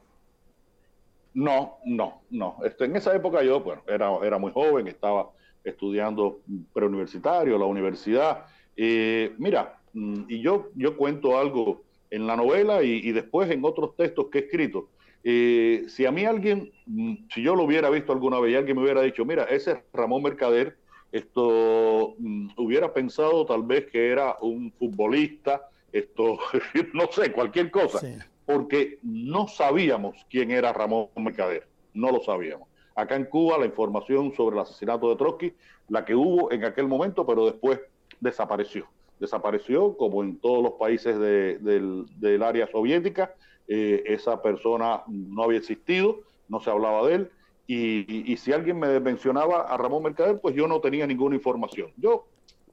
No, 1.34 1.78
no, 1.84 2.22
no. 2.30 2.58
Este, 2.64 2.86
en 2.86 2.96
esa 2.96 3.16
época 3.16 3.44
yo, 3.44 3.60
bueno, 3.62 3.82
era, 3.88 4.16
era 4.24 4.38
muy 4.38 4.52
joven, 4.52 4.88
estaba 4.88 5.32
estudiando 5.64 6.42
preuniversitario, 6.74 7.58
la 7.58 7.66
universidad. 7.66 8.46
Eh, 8.78 9.34
mira, 9.40 9.80
mm, 9.94 10.26
y 10.30 10.42
yo, 10.42 10.70
yo 10.76 10.96
cuento 10.96 11.40
algo 11.40 11.85
en 12.10 12.28
la 12.28 12.36
novela 12.36 12.84
y, 12.84 13.12
después 13.12 13.50
en 13.50 13.64
otros 13.66 13.96
textos 13.96 14.28
que 14.32 14.40
he 14.40 14.42
escrito. 14.44 14.90
Eh, 15.24 15.86
si 15.88 16.06
a 16.06 16.12
mí 16.12 16.26
alguien, 16.26 16.72
mm, 16.86 17.16
si 17.34 17.42
yo 17.42 17.56
lo 17.56 17.64
hubiera 17.64 17.90
visto 17.90 18.12
alguna 18.12 18.40
vez 18.40 18.54
y 18.54 18.56
alguien 18.56 18.78
me 18.78 18.84
hubiera 18.84 19.02
dicho, 19.02 19.26
mira, 19.26 19.44
ese 19.46 19.72
es 19.72 19.78
Ramón 19.92 20.22
Mercader, 20.22 20.78
esto 21.12 22.16
mm, 22.20 22.50
hubiera 22.58 22.94
pensado 22.94 23.46
tal 23.46 23.64
vez 23.64 23.88
que 23.88 24.10
era 24.10 24.38
un 24.42 24.72
futbolista, 24.74 25.70
esto, 25.92 26.38
no 26.94 27.12
sé, 27.12 27.32
cualquier 27.32 27.72
cosa, 27.72 28.02
porque 28.46 29.00
no 29.02 29.48
sabíamos 29.48 30.26
quién 30.30 30.52
era 30.52 30.74
Ramón 30.74 31.08
Mercader, 31.16 31.68
no 31.94 32.12
lo 32.12 32.22
sabíamos. 32.22 32.68
Acá 32.96 33.16
en 33.16 33.26
Cuba 33.26 33.58
la 33.58 33.66
información 33.66 34.34
sobre 34.36 34.56
el 34.56 34.62
asesinato 34.62 35.10
de 35.10 35.16
Trotsky, 35.16 35.54
la 35.90 36.06
que 36.06 36.16
hubo 36.16 36.52
en 36.52 36.64
aquel 36.64 36.88
momento, 36.88 37.26
pero 37.26 37.46
después 37.46 37.80
desapareció. 38.20 38.88
Desapareció 39.26 39.98
como 39.98 40.24
en 40.24 40.38
todos 40.38 40.64
los 40.64 40.74
países 40.74 41.20
del, 41.20 42.44
área 42.44 42.68
soviética. 42.68 43.34
Eh, 43.68 44.04
esa 44.06 44.42
persona 44.42 45.02
no 45.08 45.44
había 45.44 45.58
existido, 45.58 46.20
no 46.48 46.60
se 46.60 46.70
hablaba 46.70 47.08
de 47.08 47.16
él. 47.16 47.32
Y, 47.68 48.38
si 48.38 48.54
alguien 48.54 48.78
me 48.78 49.00
mencionaba 49.00 49.62
a 49.64 49.78
Ramón 49.78 50.04
Mercader, 50.04 50.40
pues 50.40 50.54
yo 50.54 50.68
no 50.68 50.80
tenía 50.80 51.08
ninguna 51.08 51.36
información. 51.36 51.92
Yo 51.98 52.28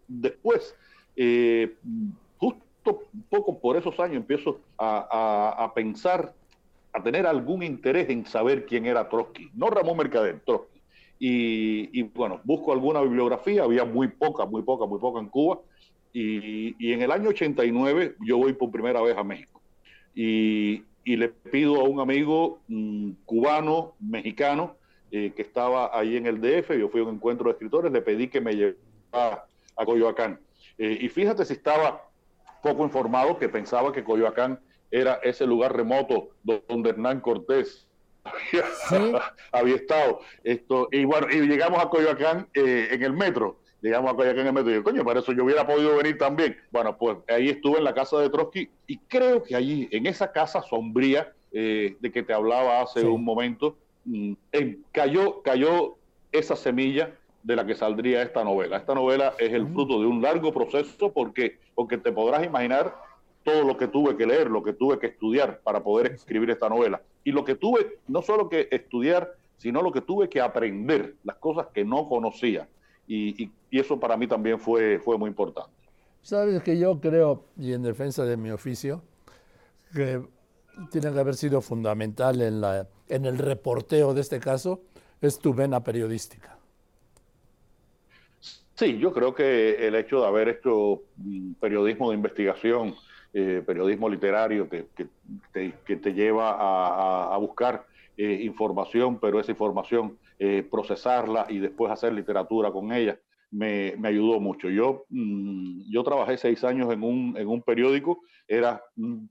después, 0.07 0.75
eh, 1.17 1.75
un 2.85 3.23
poco 3.31 3.59
por 3.59 3.77
esos 3.77 3.99
años 4.01 4.17
empiezo 4.17 4.61
a, 4.79 5.73
pensar, 5.75 6.35
a 6.93 7.03
tener 7.03 7.27
algún 7.27 7.63
interés 7.63 8.09
en 8.11 8.27
saber 8.27 8.67
quién 8.67 8.87
era 8.87 9.09
Trotsky, 9.09 9.51
no 9.55 9.71
Ramón 9.71 9.97
Mercader, 9.97 10.41
Trotsky. 10.45 10.81
Y, 11.25 12.03
bueno, 12.03 12.41
busco 12.43 12.73
alguna 12.73 13.01
bibliografía, 13.01 13.63
había 13.63 13.85
muy 13.85 14.09
poca, 14.09 14.45
muy 14.45 14.63
poca, 14.63 14.87
muy 14.87 14.99
poca 14.99 15.21
en 15.21 15.29
Cuba. 15.29 15.61
Y, 16.13 16.93
en 16.93 17.03
el 17.03 17.11
año 17.11 17.31
89 17.31 18.17
yo 18.21 18.39
voy 18.39 18.53
por 18.53 18.71
primera 18.71 19.01
vez 19.01 19.17
a 19.17 19.25
México. 19.25 19.61
Y, 20.15 20.85
le 21.05 21.29
pido 21.29 21.81
a 21.81 21.85
un 21.85 22.01
amigo 22.01 22.61
mm, 22.69 23.13
cubano, 23.25 23.95
mexicano, 23.99 24.77
eh, 25.11 25.33
que 25.35 25.43
estaba 25.43 25.97
ahí 25.99 26.17
en 26.17 26.27
el 26.27 26.41
DF, 26.41 26.79
yo 26.79 26.89
fui 26.89 27.01
a 27.01 27.05
un 27.05 27.17
encuentro 27.17 27.47
de 27.47 27.53
escritores, 27.53 27.93
le 27.93 28.01
pedí 28.03 28.29
que 28.29 28.41
me 28.41 28.55
llevara 28.55 29.45
a 29.77 29.85
Coyoacán. 29.85 30.39
Eh, 30.79 30.99
y 31.01 31.09
fíjate 31.09 31.45
si 31.45 31.55
estaba 31.55 32.09
poco 32.63 32.85
informado 32.85 33.39
que 33.39 33.49
pensaba 33.49 33.93
que 33.93 34.05
Coyoacán 34.05 34.61
era 34.91 35.15
ese 35.23 35.47
lugar 35.47 35.77
remoto 35.77 36.31
donde 36.43 36.91
Hernán 36.91 37.21
Cortés 37.21 37.89
había 39.53 39.75
estado. 39.75 40.21
Esto, 40.45 40.89
y 40.93 41.05
bueno, 41.05 41.27
y 41.31 41.41
llegamos 41.47 41.83
a 41.83 41.89
Coyoacán 41.89 42.49
eh, 42.55 42.89
en 42.93 43.03
el 43.03 43.13
metro. 43.13 43.59
Llegamos 43.83 44.13
a 44.13 44.15
Coyoacán 44.15 44.43
en 44.43 44.47
el 44.47 44.53
metro 44.53 44.71
y 44.71 44.75
yo, 44.75 44.85
coño, 44.85 45.05
para 45.05 45.19
eso 45.19 45.33
yo 45.33 45.45
hubiera 45.45 45.67
podido 45.67 45.97
venir 45.97 46.17
también. 46.17 46.57
Bueno, 46.71 46.97
pues 46.97 47.19
ahí 47.29 47.49
estuve 47.49 47.79
en 47.79 47.85
la 47.85 47.93
casa 47.93 48.17
de 48.21 48.31
Trotsky 48.31 48.71
y 48.87 48.99
creo 48.99 49.43
que 49.43 49.57
allí, 49.57 49.89
en 49.91 50.07
esa 50.07 50.31
casa 50.31 50.63
sombría 50.63 51.33
eh, 51.51 51.97
de 51.99 52.13
que 52.13 52.23
te 52.23 52.33
hablaba 52.33 52.81
hace 52.81 53.05
un 53.05 53.25
momento, 53.25 53.77
mm, 54.05 54.35
cayó, 54.93 55.43
cayó 55.43 55.97
esa 56.31 56.55
semilla 56.55 57.13
de 57.43 57.57
la 57.57 57.67
que 57.67 57.75
saldría 57.75 58.23
esta 58.23 58.45
novela. 58.45 58.77
Esta 58.77 58.95
novela 58.95 59.35
es 59.39 59.53
el 59.53 59.67
fruto 59.67 60.01
de 60.01 60.07
un 60.07 60.23
largo 60.23 60.53
proceso 60.53 61.13
porque, 61.13 61.59
porque 61.75 61.99
te 61.99 62.13
podrás 62.13 62.47
imaginar 62.47 62.95
todo 63.43 63.65
lo 63.65 63.77
que 63.77 63.89
tuve 63.89 64.17
que 64.17 64.27
leer, 64.27 64.49
lo 64.49 64.63
que 64.63 64.73
tuve 64.73 65.01
que 65.01 65.09
estudiar 65.09 65.61
para 65.65 65.83
poder 65.83 66.13
escribir 66.13 66.51
esta 66.51 66.69
novela. 66.69 67.03
Y 67.25 67.33
lo 67.33 67.45
que 67.45 67.57
tuve, 67.57 67.99
no 68.07 68.23
solo 68.23 68.49
que 68.49 68.69
estudiar, 68.71 69.35
sino 69.57 69.83
lo 69.83 69.93
que 69.93 70.01
tuve 70.01 70.29
que 70.29 70.41
aprender, 70.41 71.17
las 71.25 71.37
cosas 71.37 71.67
que 71.75 71.85
no 71.85 72.09
conocía. 72.09 72.69
Y, 73.07 73.51
eso 73.71 73.99
para 73.99 74.17
mí 74.17 74.27
también 74.27 74.59
fue, 74.59 74.99
fue 74.99 75.17
muy 75.17 75.29
importante. 75.29 75.71
Sabes 76.21 76.63
que 76.63 76.79
yo 76.79 77.01
creo, 77.01 77.45
y 77.59 77.73
en 77.73 77.83
defensa 77.83 78.25
de 78.25 78.37
mi 78.37 78.51
oficio, 78.51 79.03
que 79.95 80.23
tiene 80.91 81.13
que 81.13 81.19
haber 81.19 81.35
sido 81.35 81.61
fundamental 81.61 82.41
en, 82.43 82.61
la, 82.61 82.87
en 83.09 83.25
el 83.25 83.39
reporteo 83.39 84.15
de 84.15 84.21
este 84.21 84.41
caso, 84.41 84.83
es 85.21 85.39
tu 85.39 85.55
vena 85.55 85.83
periodística. 85.83 86.59
Sí, 88.75 88.99
yo 88.99 89.13
creo 89.13 89.35
que 89.35 89.87
el 89.87 89.95
hecho 89.95 90.21
de 90.21 90.27
haber 90.27 90.49
hecho 90.49 91.03
mm, 91.17 91.53
periodismo 91.55 92.11
de 92.11 92.17
investigación, 92.17 92.95
eh, 93.35 93.63
periodismo 93.65 94.09
literario 94.09 94.69
que, 94.69 94.87
te, 95.53 96.15
lleva 96.15 97.33
a, 97.33 97.37
buscar 97.39 97.87
eh, 98.17 98.41
información, 98.43 99.19
pero 99.19 99.41
esa 99.41 99.53
información 99.53 100.19
eh, 100.45 100.67
procesarla 100.69 101.47
y 101.49 101.61
después 101.61 101.93
hacer 101.93 102.13
literatura 102.13 102.73
con 102.73 102.91
ella, 102.93 103.17
me, 103.53 103.95
ayudó 104.03 104.41
mucho. 104.41 104.69
Yo, 104.69 105.05
mm, 105.09 105.83
yo 105.89 106.03
trabajé 106.03 106.37
seis 106.37 106.65
años 106.65 106.93
en 106.93 107.05
un, 107.05 107.37
en 107.37 107.47
un 107.47 107.63
periódico, 107.63 108.23
era 108.49 108.83
un 108.97 109.31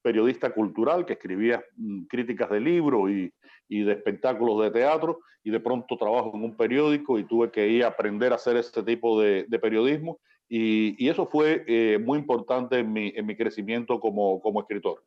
periodista 0.00 0.48
cultural 0.48 1.04
que 1.04 1.12
escribía 1.12 1.62
mm, 1.76 2.04
críticas 2.04 2.48
de 2.48 2.60
libros 2.60 3.10
y, 3.10 3.84
de 3.84 3.92
espectáculos 3.92 4.62
de 4.62 4.70
teatro, 4.70 5.18
y 5.44 5.50
de 5.50 5.60
pronto 5.60 5.94
trabajo 5.98 6.32
en 6.34 6.42
un 6.42 6.56
periódico 6.56 7.18
y 7.18 7.24
tuve 7.24 7.50
que 7.50 7.68
ir 7.68 7.84
a 7.84 7.88
aprender 7.88 8.32
a 8.32 8.36
hacer 8.36 8.56
este 8.56 8.82
tipo 8.82 9.20
de, 9.20 9.44
de 9.46 9.58
periodismo 9.58 10.20
y, 10.48 11.08
eso 11.08 11.26
fue 11.26 11.64
eh, 11.66 11.98
muy 11.98 12.18
importante 12.18 12.78
en 12.78 12.92
mi, 12.92 13.12
en 13.14 13.26
mi 13.26 13.36
crecimiento 13.36 14.00
como, 14.00 14.40
como, 14.40 14.60
escritor. 14.60 15.02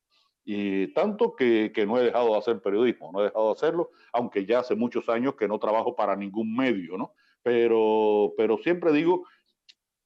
Y 0.52 0.88
tanto 0.94 1.36
que, 1.36 1.72
no 1.86 2.00
he 2.00 2.06
dejado 2.06 2.32
de 2.32 2.40
hacer 2.40 2.60
periodismo, 2.60 3.12
no 3.12 3.20
he 3.22 3.26
dejado 3.26 3.50
de 3.50 3.52
hacerlo, 3.52 3.92
aunque 4.12 4.48
ya 4.48 4.62
hace 4.62 4.74
muchos 4.74 5.08
años 5.08 5.36
que 5.36 5.48
no 5.48 5.60
trabajo 5.60 5.96
para 5.96 6.16
ningún 6.16 6.56
medio, 6.56 6.98
¿no? 6.98 7.14
Pero, 7.44 8.34
pero 8.36 8.58
siempre 8.58 8.92
digo 8.92 9.28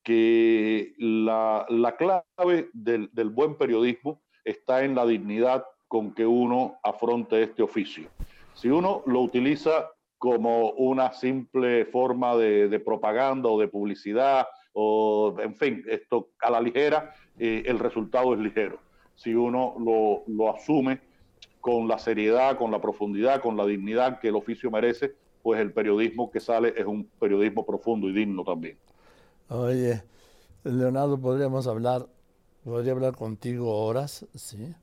que 0.03 0.95
la, 0.97 1.65
la 1.69 1.95
clave 1.95 2.69
del, 2.73 3.09
buen 3.29 3.55
periodismo 3.55 4.21
está 4.43 4.83
en 4.83 4.95
la 4.95 5.05
dignidad 5.05 5.63
con 5.87 6.13
que 6.13 6.25
uno 6.25 6.77
afronte 6.83 7.41
este 7.41 7.63
oficio. 7.63 8.09
Si 8.53 8.67
uno 8.67 9.01
lo 9.05 9.21
utiliza 9.21 9.91
como 10.17 10.71
una 10.71 11.13
simple 11.13 11.85
forma 11.85 12.35
de, 12.35 12.67
de 12.67 12.79
propaganda 12.81 13.47
o 13.47 13.57
de 13.57 13.69
publicidad 13.69 14.45
o 14.73 15.37
en 15.39 15.55
fin, 15.55 15.85
esto 15.87 16.31
a 16.41 16.51
la 16.51 16.59
ligera, 16.59 17.13
eh, 17.39 17.63
el 17.65 17.79
resultado 17.79 18.33
es 18.33 18.41
ligero. 18.41 18.77
Si 19.15 19.33
uno 19.33 19.75
lo, 19.79 20.23
lo, 20.27 20.53
asume 20.53 20.99
con 21.61 21.87
la 21.87 21.97
seriedad, 21.97 22.57
con 22.57 22.71
la 22.71 22.81
profundidad, 22.81 23.41
con 23.41 23.55
la 23.55 23.65
dignidad 23.65 24.19
que 24.19 24.29
el 24.29 24.35
oficio 24.35 24.69
merece, 24.71 25.13
pues 25.41 25.59
el 25.59 25.71
periodismo 25.71 26.31
que 26.31 26.39
sale 26.39 26.73
es 26.75 26.85
un 26.85 27.05
periodismo 27.19 27.65
profundo 27.65 28.09
y 28.09 28.13
digno 28.13 28.43
también. 28.43 28.77
Oye, 29.49 30.03
Leonardo, 30.63 31.19
podríamos 31.19 31.67
hablar, 31.67 32.07
podría 32.63 32.93
hablar 32.93 33.15
contigo 33.15 33.85
horas, 33.85 34.25
¿sí? 34.33 34.73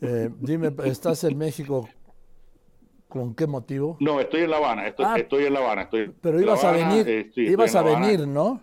Eh, 0.00 0.30
dime, 0.40 0.72
¿estás 0.84 1.22
en 1.24 1.38
México 1.38 1.88
¿Con 3.08 3.34
qué 3.34 3.46
motivo? 3.46 3.96
No, 4.00 4.20
estoy 4.20 4.42
en 4.42 4.50
La 4.50 4.56
Habana, 4.56 4.88
estoy, 4.88 5.06
ah, 5.08 5.14
estoy 5.16 5.44
en 5.44 5.52
La 5.52 5.60
Habana. 5.60 5.82
Estoy 5.82 6.12
pero 6.20 6.40
ibas 6.40 6.64
a 6.64 6.72
venir, 6.72 7.08
eh, 7.08 7.30
ibas 7.36 7.74
a 7.74 7.82
venir, 7.82 8.26
¿no? 8.26 8.60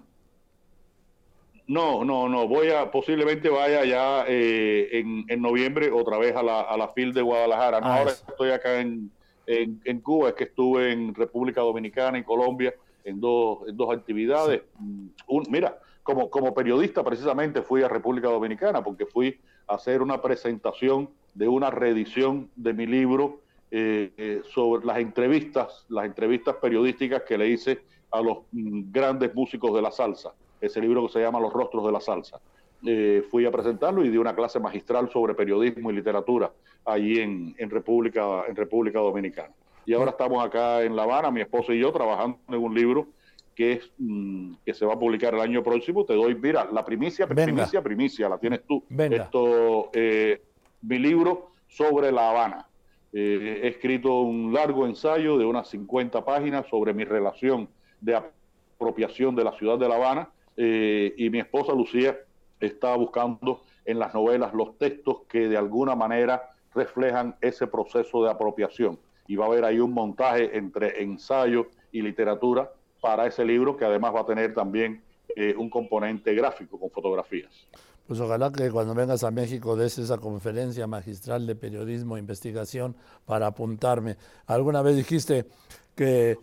No, 1.67 2.03
no, 2.03 2.27
no. 2.27 2.47
Voy 2.47 2.69
a, 2.69 2.91
posiblemente 2.91 3.49
vaya 3.49 3.85
ya 3.85 4.25
eh, 4.27 4.89
en, 4.91 5.25
en, 5.29 5.41
noviembre 5.41 5.91
otra 5.91 6.17
vez 6.17 6.35
a 6.35 6.43
la, 6.43 6.61
a 6.61 6.77
la 6.77 6.89
FIL 6.89 7.13
de 7.13 7.21
Guadalajara. 7.21 7.79
No, 7.79 7.87
ah, 7.87 7.97
ahora 7.99 8.11
estoy 8.11 8.49
acá 8.51 8.81
en, 8.81 9.11
en, 9.47 9.99
Cuba, 10.01 10.29
es 10.29 10.35
que 10.35 10.45
estuve 10.45 10.91
en 10.91 11.15
República 11.15 11.61
Dominicana 11.61 12.17
y 12.17 12.23
Colombia 12.23 12.73
en 13.05 13.19
dos, 13.21 13.59
en 13.67 13.77
dos 13.77 13.95
actividades. 13.95 14.61
Mm, 14.79 15.07
mira, 15.49 15.79
como, 16.03 16.29
como 16.29 16.53
periodista 16.53 17.01
precisamente 17.01 17.61
fui 17.61 17.81
a 17.81 17.87
República 17.87 18.27
Dominicana 18.27 18.83
porque 18.83 19.05
fui 19.05 19.39
a 19.67 19.75
hacer 19.75 20.01
una 20.01 20.21
presentación 20.21 21.09
de 21.33 21.47
una 21.47 21.69
reedición 21.69 22.49
de 22.57 22.73
mi 22.73 22.85
libro 22.85 23.39
eh, 23.71 24.11
eh, 24.17 24.41
sobre 24.53 24.85
las 24.85 24.97
entrevistas, 24.97 25.85
las 25.87 26.05
entrevistas 26.05 26.57
periodísticas 26.57 27.23
que 27.23 27.37
le 27.37 27.47
hice 27.47 27.81
a 28.11 28.21
los 28.21 28.39
mm, 28.51 28.91
grandes 28.91 29.33
músicos 29.33 29.73
de 29.73 29.81
la 29.81 29.91
salsa 29.91 30.33
ese 30.65 30.79
libro 30.79 31.05
que 31.05 31.13
se 31.13 31.19
llama 31.19 31.39
Los 31.39 31.51
rostros 31.51 31.85
de 31.85 31.91
la 31.91 31.99
salsa. 31.99 32.39
Eh, 32.85 33.23
fui 33.29 33.45
a 33.45 33.51
presentarlo 33.51 34.03
y 34.03 34.09
di 34.09 34.17
una 34.17 34.35
clase 34.35 34.59
magistral 34.59 35.09
sobre 35.09 35.33
periodismo 35.33 35.91
y 35.91 35.95
literatura 35.95 36.51
allí 36.85 37.19
en, 37.19 37.55
en, 37.57 37.69
República, 37.69 38.43
en 38.47 38.55
República 38.55 38.99
Dominicana. 38.99 39.53
Y 39.85 39.93
ahora 39.93 40.11
estamos 40.11 40.43
acá 40.43 40.81
en 40.83 40.95
La 40.95 41.03
Habana, 41.03 41.31
mi 41.31 41.41
esposa 41.41 41.73
y 41.73 41.79
yo, 41.79 41.91
trabajando 41.91 42.39
en 42.47 42.55
un 42.55 42.73
libro 42.73 43.07
que, 43.55 43.73
es, 43.73 43.91
mm, 43.97 44.53
que 44.65 44.73
se 44.73 44.85
va 44.85 44.93
a 44.93 44.99
publicar 44.99 45.33
el 45.33 45.41
año 45.41 45.63
próximo. 45.63 46.05
Te 46.05 46.13
doy, 46.13 46.35
mira, 46.35 46.67
la 46.71 46.83
primicia, 46.83 47.27
primicia, 47.27 47.81
primicia, 47.81 48.29
la 48.29 48.37
tienes 48.37 48.61
tú. 48.65 48.83
Esto, 48.97 49.89
eh, 49.93 50.41
mi 50.81 50.97
libro 50.97 51.51
sobre 51.67 52.11
La 52.11 52.29
Habana. 52.29 52.67
Eh, 53.11 53.61
he 53.63 53.67
escrito 53.67 54.21
un 54.21 54.53
largo 54.53 54.85
ensayo 54.85 55.37
de 55.37 55.45
unas 55.45 55.67
50 55.69 56.23
páginas 56.25 56.67
sobre 56.67 56.93
mi 56.93 57.03
relación 57.03 57.69
de 58.01 58.15
apropiación 58.15 59.35
de 59.35 59.43
la 59.43 59.51
ciudad 59.53 59.77
de 59.77 59.87
La 59.87 59.95
Habana 59.95 60.29
eh, 60.57 61.13
y 61.17 61.29
mi 61.29 61.39
esposa 61.39 61.73
Lucía 61.73 62.17
está 62.59 62.95
buscando 62.95 63.61
en 63.85 63.99
las 63.99 64.13
novelas 64.13 64.53
los 64.53 64.77
textos 64.77 65.21
que 65.27 65.49
de 65.49 65.57
alguna 65.57 65.95
manera 65.95 66.49
reflejan 66.73 67.35
ese 67.41 67.67
proceso 67.67 68.23
de 68.23 68.31
apropiación. 68.31 68.99
Y 69.27 69.35
va 69.35 69.45
a 69.45 69.47
haber 69.47 69.65
ahí 69.65 69.79
un 69.79 69.93
montaje 69.93 70.57
entre 70.57 71.01
ensayo 71.01 71.67
y 71.91 72.01
literatura 72.01 72.71
para 73.01 73.27
ese 73.27 73.45
libro 73.45 73.75
que 73.77 73.85
además 73.85 74.13
va 74.15 74.21
a 74.21 74.25
tener 74.25 74.53
también 74.53 75.01
eh, 75.35 75.55
un 75.57 75.69
componente 75.69 76.33
gráfico 76.33 76.79
con 76.79 76.89
fotografías. 76.89 77.67
Pues 78.07 78.19
ojalá 78.19 78.51
que 78.51 78.69
cuando 78.69 78.93
vengas 78.93 79.23
a 79.23 79.31
México 79.31 79.77
des 79.77 79.97
esa 79.97 80.17
conferencia 80.17 80.87
magistral 80.87 81.47
de 81.47 81.55
periodismo 81.55 82.17
e 82.17 82.19
investigación 82.19 82.97
para 83.25 83.47
apuntarme. 83.47 84.17
Alguna 84.45 84.81
vez 84.81 84.97
dijiste, 84.97 85.45
que 85.95 86.31
eh, 86.31 86.37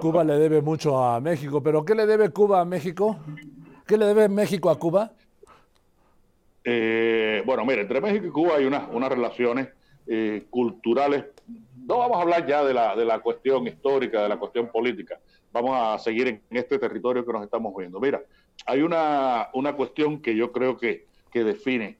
Cuba 0.00 0.24
le 0.24 0.34
debe 0.38 0.60
mucho 0.60 1.02
a 1.02 1.20
México, 1.20 1.62
pero 1.62 1.84
¿qué 1.84 1.94
le 1.94 2.06
debe 2.06 2.30
Cuba 2.30 2.60
a 2.60 2.64
México? 2.64 3.18
¿Qué 3.86 3.96
le 3.96 4.06
debe 4.06 4.28
México 4.28 4.70
a 4.70 4.78
Cuba? 4.78 5.12
Eh, 6.64 7.42
bueno, 7.44 7.64
mire, 7.64 7.82
entre 7.82 8.00
México 8.00 8.26
y 8.26 8.30
Cuba 8.30 8.56
hay 8.56 8.64
unas, 8.64 8.88
unas 8.92 9.08
relaciones 9.08 9.68
eh, 10.06 10.46
culturales. 10.50 11.24
No 11.86 11.98
vamos 11.98 12.18
a 12.18 12.22
hablar 12.22 12.46
ya 12.46 12.64
de 12.64 12.74
la, 12.74 12.94
de 12.96 13.04
la 13.04 13.20
cuestión 13.20 13.66
histórica, 13.66 14.22
de 14.22 14.28
la 14.28 14.38
cuestión 14.38 14.68
política. 14.68 15.18
Vamos 15.52 15.76
a 15.76 15.98
seguir 15.98 16.28
en, 16.28 16.42
este 16.50 16.78
territorio 16.78 17.24
que 17.24 17.32
nos 17.32 17.44
estamos 17.44 17.74
viendo. 17.76 18.00
Mira, 18.00 18.22
hay 18.66 18.82
una, 18.82 19.48
una 19.54 19.74
cuestión 19.74 20.20
que 20.20 20.34
yo 20.34 20.52
creo 20.52 20.76
que, 20.76 21.06
que 21.30 21.44
define 21.44 21.98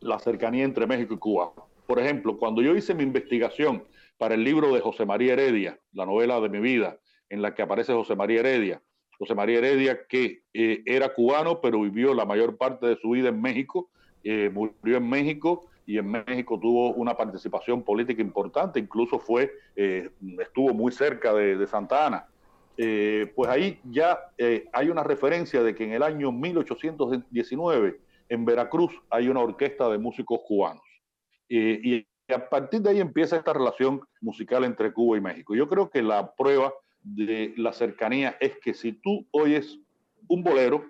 la 0.00 0.18
cercanía 0.18 0.64
entre 0.64 0.86
México 0.86 1.14
y 1.14 1.18
Cuba. 1.18 1.52
Por 1.86 1.98
ejemplo, 1.98 2.36
cuando 2.36 2.62
yo 2.62 2.74
hice 2.74 2.94
mi 2.94 3.02
investigación 3.02 3.84
para 4.18 4.34
el 4.34 4.44
libro 4.44 4.72
de 4.74 4.80
José 4.80 5.04
María 5.04 5.34
Heredia, 5.34 5.78
la 5.92 6.06
novela 6.06 6.40
de 6.40 6.48
mi 6.48 6.60
vida, 6.60 6.98
en 7.28 7.42
la 7.42 7.54
que 7.54 7.62
aparece 7.62 7.92
José 7.92 8.16
María 8.16 8.40
Heredia. 8.40 8.82
José 9.18 9.34
María 9.34 9.58
Heredia, 9.58 10.06
que 10.06 10.42
eh, 10.52 10.82
era 10.84 11.14
cubano, 11.14 11.60
pero 11.60 11.80
vivió 11.80 12.14
la 12.14 12.24
mayor 12.24 12.56
parte 12.56 12.86
de 12.86 12.96
su 12.96 13.10
vida 13.10 13.30
en 13.30 13.40
México, 13.40 13.90
eh, 14.24 14.50
murió 14.52 14.98
en 14.98 15.08
México 15.08 15.68
y 15.86 15.98
en 15.98 16.10
México 16.10 16.58
tuvo 16.60 16.92
una 16.94 17.16
participación 17.16 17.82
política 17.82 18.20
importante, 18.20 18.80
incluso 18.80 19.18
fue, 19.18 19.52
eh, 19.76 20.10
estuvo 20.40 20.74
muy 20.74 20.92
cerca 20.92 21.32
de, 21.32 21.56
de 21.56 21.66
Santa 21.66 22.06
Ana. 22.06 22.26
pues 22.76 23.48
ahí 23.48 23.78
ya 23.84 24.18
hay 24.72 24.90
una 24.90 25.02
referencia 25.02 25.62
de 25.62 25.74
que 25.74 25.84
en 25.84 25.92
el 25.92 26.02
año 26.02 26.32
1819 26.32 28.00
en 28.28 28.44
Veracruz 28.44 28.92
hay 29.08 29.28
una 29.28 29.40
orquesta 29.40 29.88
de 29.88 29.98
músicos 29.98 30.40
cubanos. 30.46 30.82
y 31.48 31.96
y 31.96 32.06
a 32.34 32.48
partir 32.48 32.80
de 32.80 32.90
ahí 32.90 33.00
empieza 33.00 33.36
esta 33.36 33.52
relación 33.52 34.00
musical 34.20 34.64
entre 34.64 34.92
Cuba 34.92 35.16
y 35.16 35.20
México. 35.20 35.54
Yo 35.54 35.68
creo 35.68 35.90
que 35.90 36.02
la 36.02 36.34
prueba 36.34 36.72
de 37.02 37.54
la 37.56 37.72
cercanía 37.72 38.36
es 38.40 38.58
que 38.58 38.74
si 38.74 38.92
tú 38.92 39.26
oyes 39.30 39.78
un 40.28 40.42
bolero, 40.42 40.84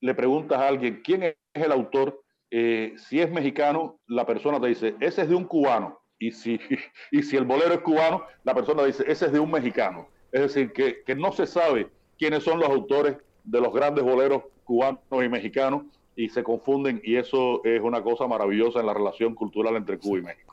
le 0.00 0.14
preguntas 0.14 0.58
a 0.58 0.68
alguien 0.68 1.02
quién 1.04 1.24
es 1.24 1.36
el 1.52 1.72
autor, 1.72 2.22
eh, 2.50 2.94
si 2.96 3.20
es 3.20 3.30
mexicano, 3.30 3.98
la 4.06 4.24
persona 4.24 4.60
te 4.60 4.68
dice, 4.68 4.94
ese 5.00 5.22
es 5.22 5.28
de 5.28 5.34
un 5.34 5.44
cubano. 5.44 6.00
Y 6.18 6.30
si, 6.30 6.60
y 7.10 7.22
si 7.22 7.36
el 7.36 7.44
bolero 7.44 7.74
es 7.74 7.80
cubano, 7.80 8.24
la 8.44 8.54
persona 8.54 8.84
dice, 8.84 9.04
ese 9.06 9.26
es 9.26 9.32
de 9.32 9.40
un 9.40 9.50
mexicano. 9.50 10.08
Es 10.30 10.42
decir, 10.42 10.72
que, 10.72 11.02
que 11.04 11.14
no 11.14 11.32
se 11.32 11.46
sabe 11.46 11.88
quiénes 12.18 12.44
son 12.44 12.60
los 12.60 12.68
autores 12.68 13.16
de 13.44 13.60
los 13.60 13.72
grandes 13.72 14.04
boleros 14.04 14.44
cubanos 14.64 15.00
y 15.10 15.28
mexicanos 15.28 15.84
y 16.14 16.28
se 16.28 16.42
confunden 16.42 17.00
y 17.04 17.16
eso 17.16 17.64
es 17.64 17.80
una 17.80 18.02
cosa 18.02 18.26
maravillosa 18.26 18.80
en 18.80 18.86
la 18.86 18.94
relación 18.94 19.34
cultural 19.34 19.76
entre 19.76 19.98
Cuba 19.98 20.18
y 20.18 20.22
México. 20.22 20.47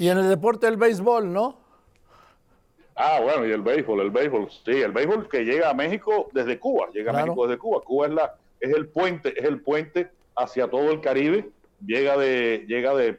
Y 0.00 0.08
en 0.08 0.16
el 0.16 0.30
deporte 0.30 0.64
del 0.64 0.78
béisbol, 0.78 1.30
¿no? 1.30 1.58
Ah, 2.96 3.20
bueno, 3.22 3.46
y 3.46 3.50
el 3.50 3.60
béisbol, 3.60 4.00
el 4.00 4.10
béisbol, 4.10 4.48
sí, 4.50 4.72
el 4.72 4.92
béisbol 4.92 5.28
que 5.28 5.44
llega 5.44 5.68
a 5.68 5.74
México 5.74 6.30
desde 6.32 6.58
Cuba, 6.58 6.88
llega 6.94 7.12
a 7.12 7.22
México 7.22 7.46
desde 7.46 7.58
Cuba. 7.58 7.82
Cuba 7.84 8.06
es 8.06 8.12
la 8.14 8.34
es 8.60 8.74
el 8.74 8.88
puente, 8.88 9.38
es 9.38 9.44
el 9.44 9.60
puente 9.60 10.08
hacia 10.36 10.68
todo 10.68 10.90
el 10.90 11.02
Caribe, 11.02 11.50
llega 11.84 12.16
de 12.16 12.64
llega 12.66 12.94
de, 12.94 13.18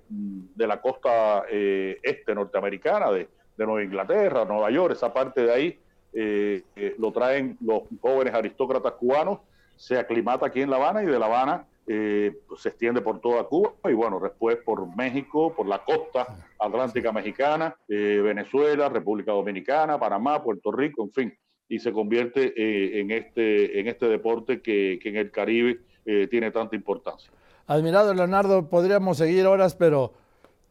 la 0.56 0.82
costa 0.82 1.44
eh, 1.52 2.00
este 2.02 2.34
norteamericana, 2.34 3.12
de, 3.12 3.28
Nueva 3.58 3.84
Inglaterra, 3.84 4.44
Nueva 4.44 4.72
York, 4.72 4.96
esa 4.96 5.14
parte 5.14 5.44
de 5.44 5.54
ahí 5.54 5.80
eh, 6.14 6.64
eh, 6.76 6.96
lo 6.98 7.12
traen 7.12 7.60
los 7.62 7.84
jóvenes 8.02 8.34
aristócratas 8.34 8.94
cubanos, 8.94 9.38
se 9.82 9.98
aclimata 9.98 10.46
aquí 10.46 10.62
en 10.62 10.70
La 10.70 10.76
Habana 10.76 11.02
y 11.02 11.08
de 11.08 11.18
La 11.18 11.26
Habana 11.26 11.66
eh, 11.88 12.38
se 12.56 12.70
extiende 12.70 13.02
por 13.02 13.20
toda 13.20 13.46
Cuba 13.46 13.74
y 13.86 13.94
bueno, 13.94 14.20
después 14.20 14.58
por 14.58 14.96
México, 14.96 15.56
por 15.56 15.66
la 15.66 15.84
costa 15.84 16.28
atlántica 16.60 17.12
mexicana, 17.12 17.76
eh, 17.88 18.22
Venezuela, 18.24 18.90
República 18.90 19.32
Dominicana, 19.32 20.00
Panamá, 20.00 20.44
Puerto 20.44 20.72
Rico, 20.72 21.04
en 21.04 21.12
fin, 21.12 21.34
y 21.68 21.80
se 21.80 21.92
convierte 21.92 22.54
eh, 22.56 23.00
en, 23.00 23.10
este, 23.10 23.80
en 23.80 23.88
este 23.88 24.08
deporte 24.08 24.62
que, 24.62 25.00
que 25.02 25.10
en 25.10 25.16
el 25.16 25.32
Caribe 25.32 25.80
tiene 26.30 26.52
tanta 26.52 26.76
importancia. 26.76 27.32
Admirado 27.68 28.14
Leonardo, 28.14 28.70
podríamos 28.70 29.18
seguir 29.18 29.46
horas, 29.48 29.76
pero 29.76 30.14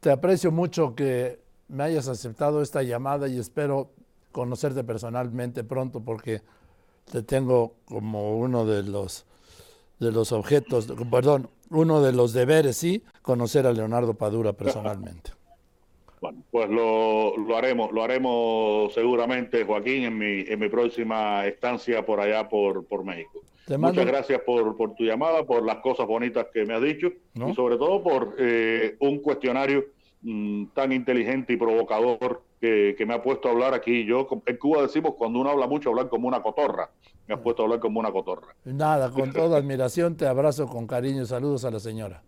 te 0.00 0.10
aprecio 0.10 0.52
mucho 0.52 0.94
que 0.94 1.40
me 1.68 1.84
hayas 1.84 2.08
aceptado 2.08 2.62
esta 2.62 2.82
llamada 2.82 3.28
y 3.28 3.38
espero 3.38 3.90
conocerte 4.32 4.84
personalmente 4.84 5.64
pronto 5.64 6.00
porque 6.00 6.42
te 7.04 7.22
tengo 7.22 7.74
como 7.84 8.38
uno 8.38 8.64
de 8.64 8.82
los 8.82 9.26
de 9.98 10.10
los 10.10 10.32
objetos, 10.32 10.88
perdón, 11.10 11.50
uno 11.68 12.00
de 12.02 12.12
los 12.12 12.32
deberes, 12.32 12.78
sí, 12.78 13.04
conocer 13.22 13.66
a 13.66 13.72
Leonardo 13.72 14.14
Padura 14.14 14.52
personalmente. 14.52 15.32
Bueno, 16.20 16.42
pues 16.50 16.68
lo, 16.68 17.34
lo, 17.38 17.56
haremos, 17.56 17.92
lo 17.92 18.02
haremos 18.02 18.92
seguramente, 18.92 19.64
Joaquín, 19.64 20.04
en 20.04 20.18
mi, 20.18 20.40
en 20.40 20.60
mi 20.60 20.68
próxima 20.68 21.46
estancia 21.46 22.04
por 22.04 22.20
allá 22.20 22.46
por, 22.46 22.84
por 22.84 23.06
México. 23.06 23.40
Muchas 23.78 24.04
gracias 24.04 24.42
por, 24.42 24.76
por, 24.76 24.94
tu 24.94 25.04
llamada, 25.04 25.44
por 25.44 25.64
las 25.64 25.76
cosas 25.76 26.06
bonitas 26.06 26.48
que 26.52 26.66
me 26.66 26.74
has 26.74 26.82
dicho 26.82 27.10
y 27.34 27.54
sobre 27.54 27.78
todo 27.78 28.02
por 28.02 28.34
eh, 28.38 28.96
un 29.00 29.20
cuestionario 29.20 29.86
mm, 30.22 30.66
tan 30.74 30.92
inteligente 30.92 31.52
y 31.52 31.56
provocador 31.56 32.42
que, 32.60 32.94
que, 32.96 33.06
me 33.06 33.14
ha 33.14 33.22
puesto 33.22 33.48
a 33.48 33.52
hablar 33.52 33.74
aquí. 33.74 34.04
Yo 34.04 34.28
en 34.46 34.56
Cuba 34.56 34.82
decimos 34.82 35.14
cuando 35.16 35.40
uno 35.40 35.50
habla 35.50 35.66
mucho, 35.66 35.90
hablar 35.90 36.08
como 36.08 36.28
una 36.28 36.42
cotorra 36.42 36.90
me 37.30 37.36
has 37.36 37.42
puesto 37.42 37.62
a 37.62 37.64
hablar 37.66 37.78
como 37.78 38.00
una 38.00 38.10
cotorra. 38.10 38.54
Nada, 38.64 39.10
con 39.10 39.32
toda 39.32 39.56
admiración, 39.56 40.16
te 40.16 40.26
abrazo 40.26 40.66
con 40.66 40.88
cariño. 40.88 41.24
Saludos 41.24 41.64
a 41.64 41.70
la 41.70 41.78
señora. 41.78 42.22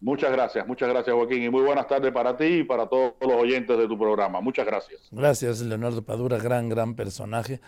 Muchas 0.00 0.32
gracias, 0.32 0.66
muchas 0.66 0.88
gracias 0.88 1.14
Joaquín 1.14 1.44
y 1.44 1.48
muy 1.48 1.62
buenas 1.62 1.86
tardes 1.86 2.10
para 2.10 2.36
ti 2.36 2.44
y 2.44 2.64
para 2.64 2.88
todos 2.88 3.12
los 3.20 3.34
oyentes 3.34 3.78
de 3.78 3.86
tu 3.86 3.96
programa. 3.96 4.40
Muchas 4.40 4.66
gracias. 4.66 5.08
Gracias 5.12 5.60
Leonardo 5.60 6.02
Padura, 6.02 6.38
gran, 6.38 6.68
gran 6.68 6.96
personaje. 6.96 7.60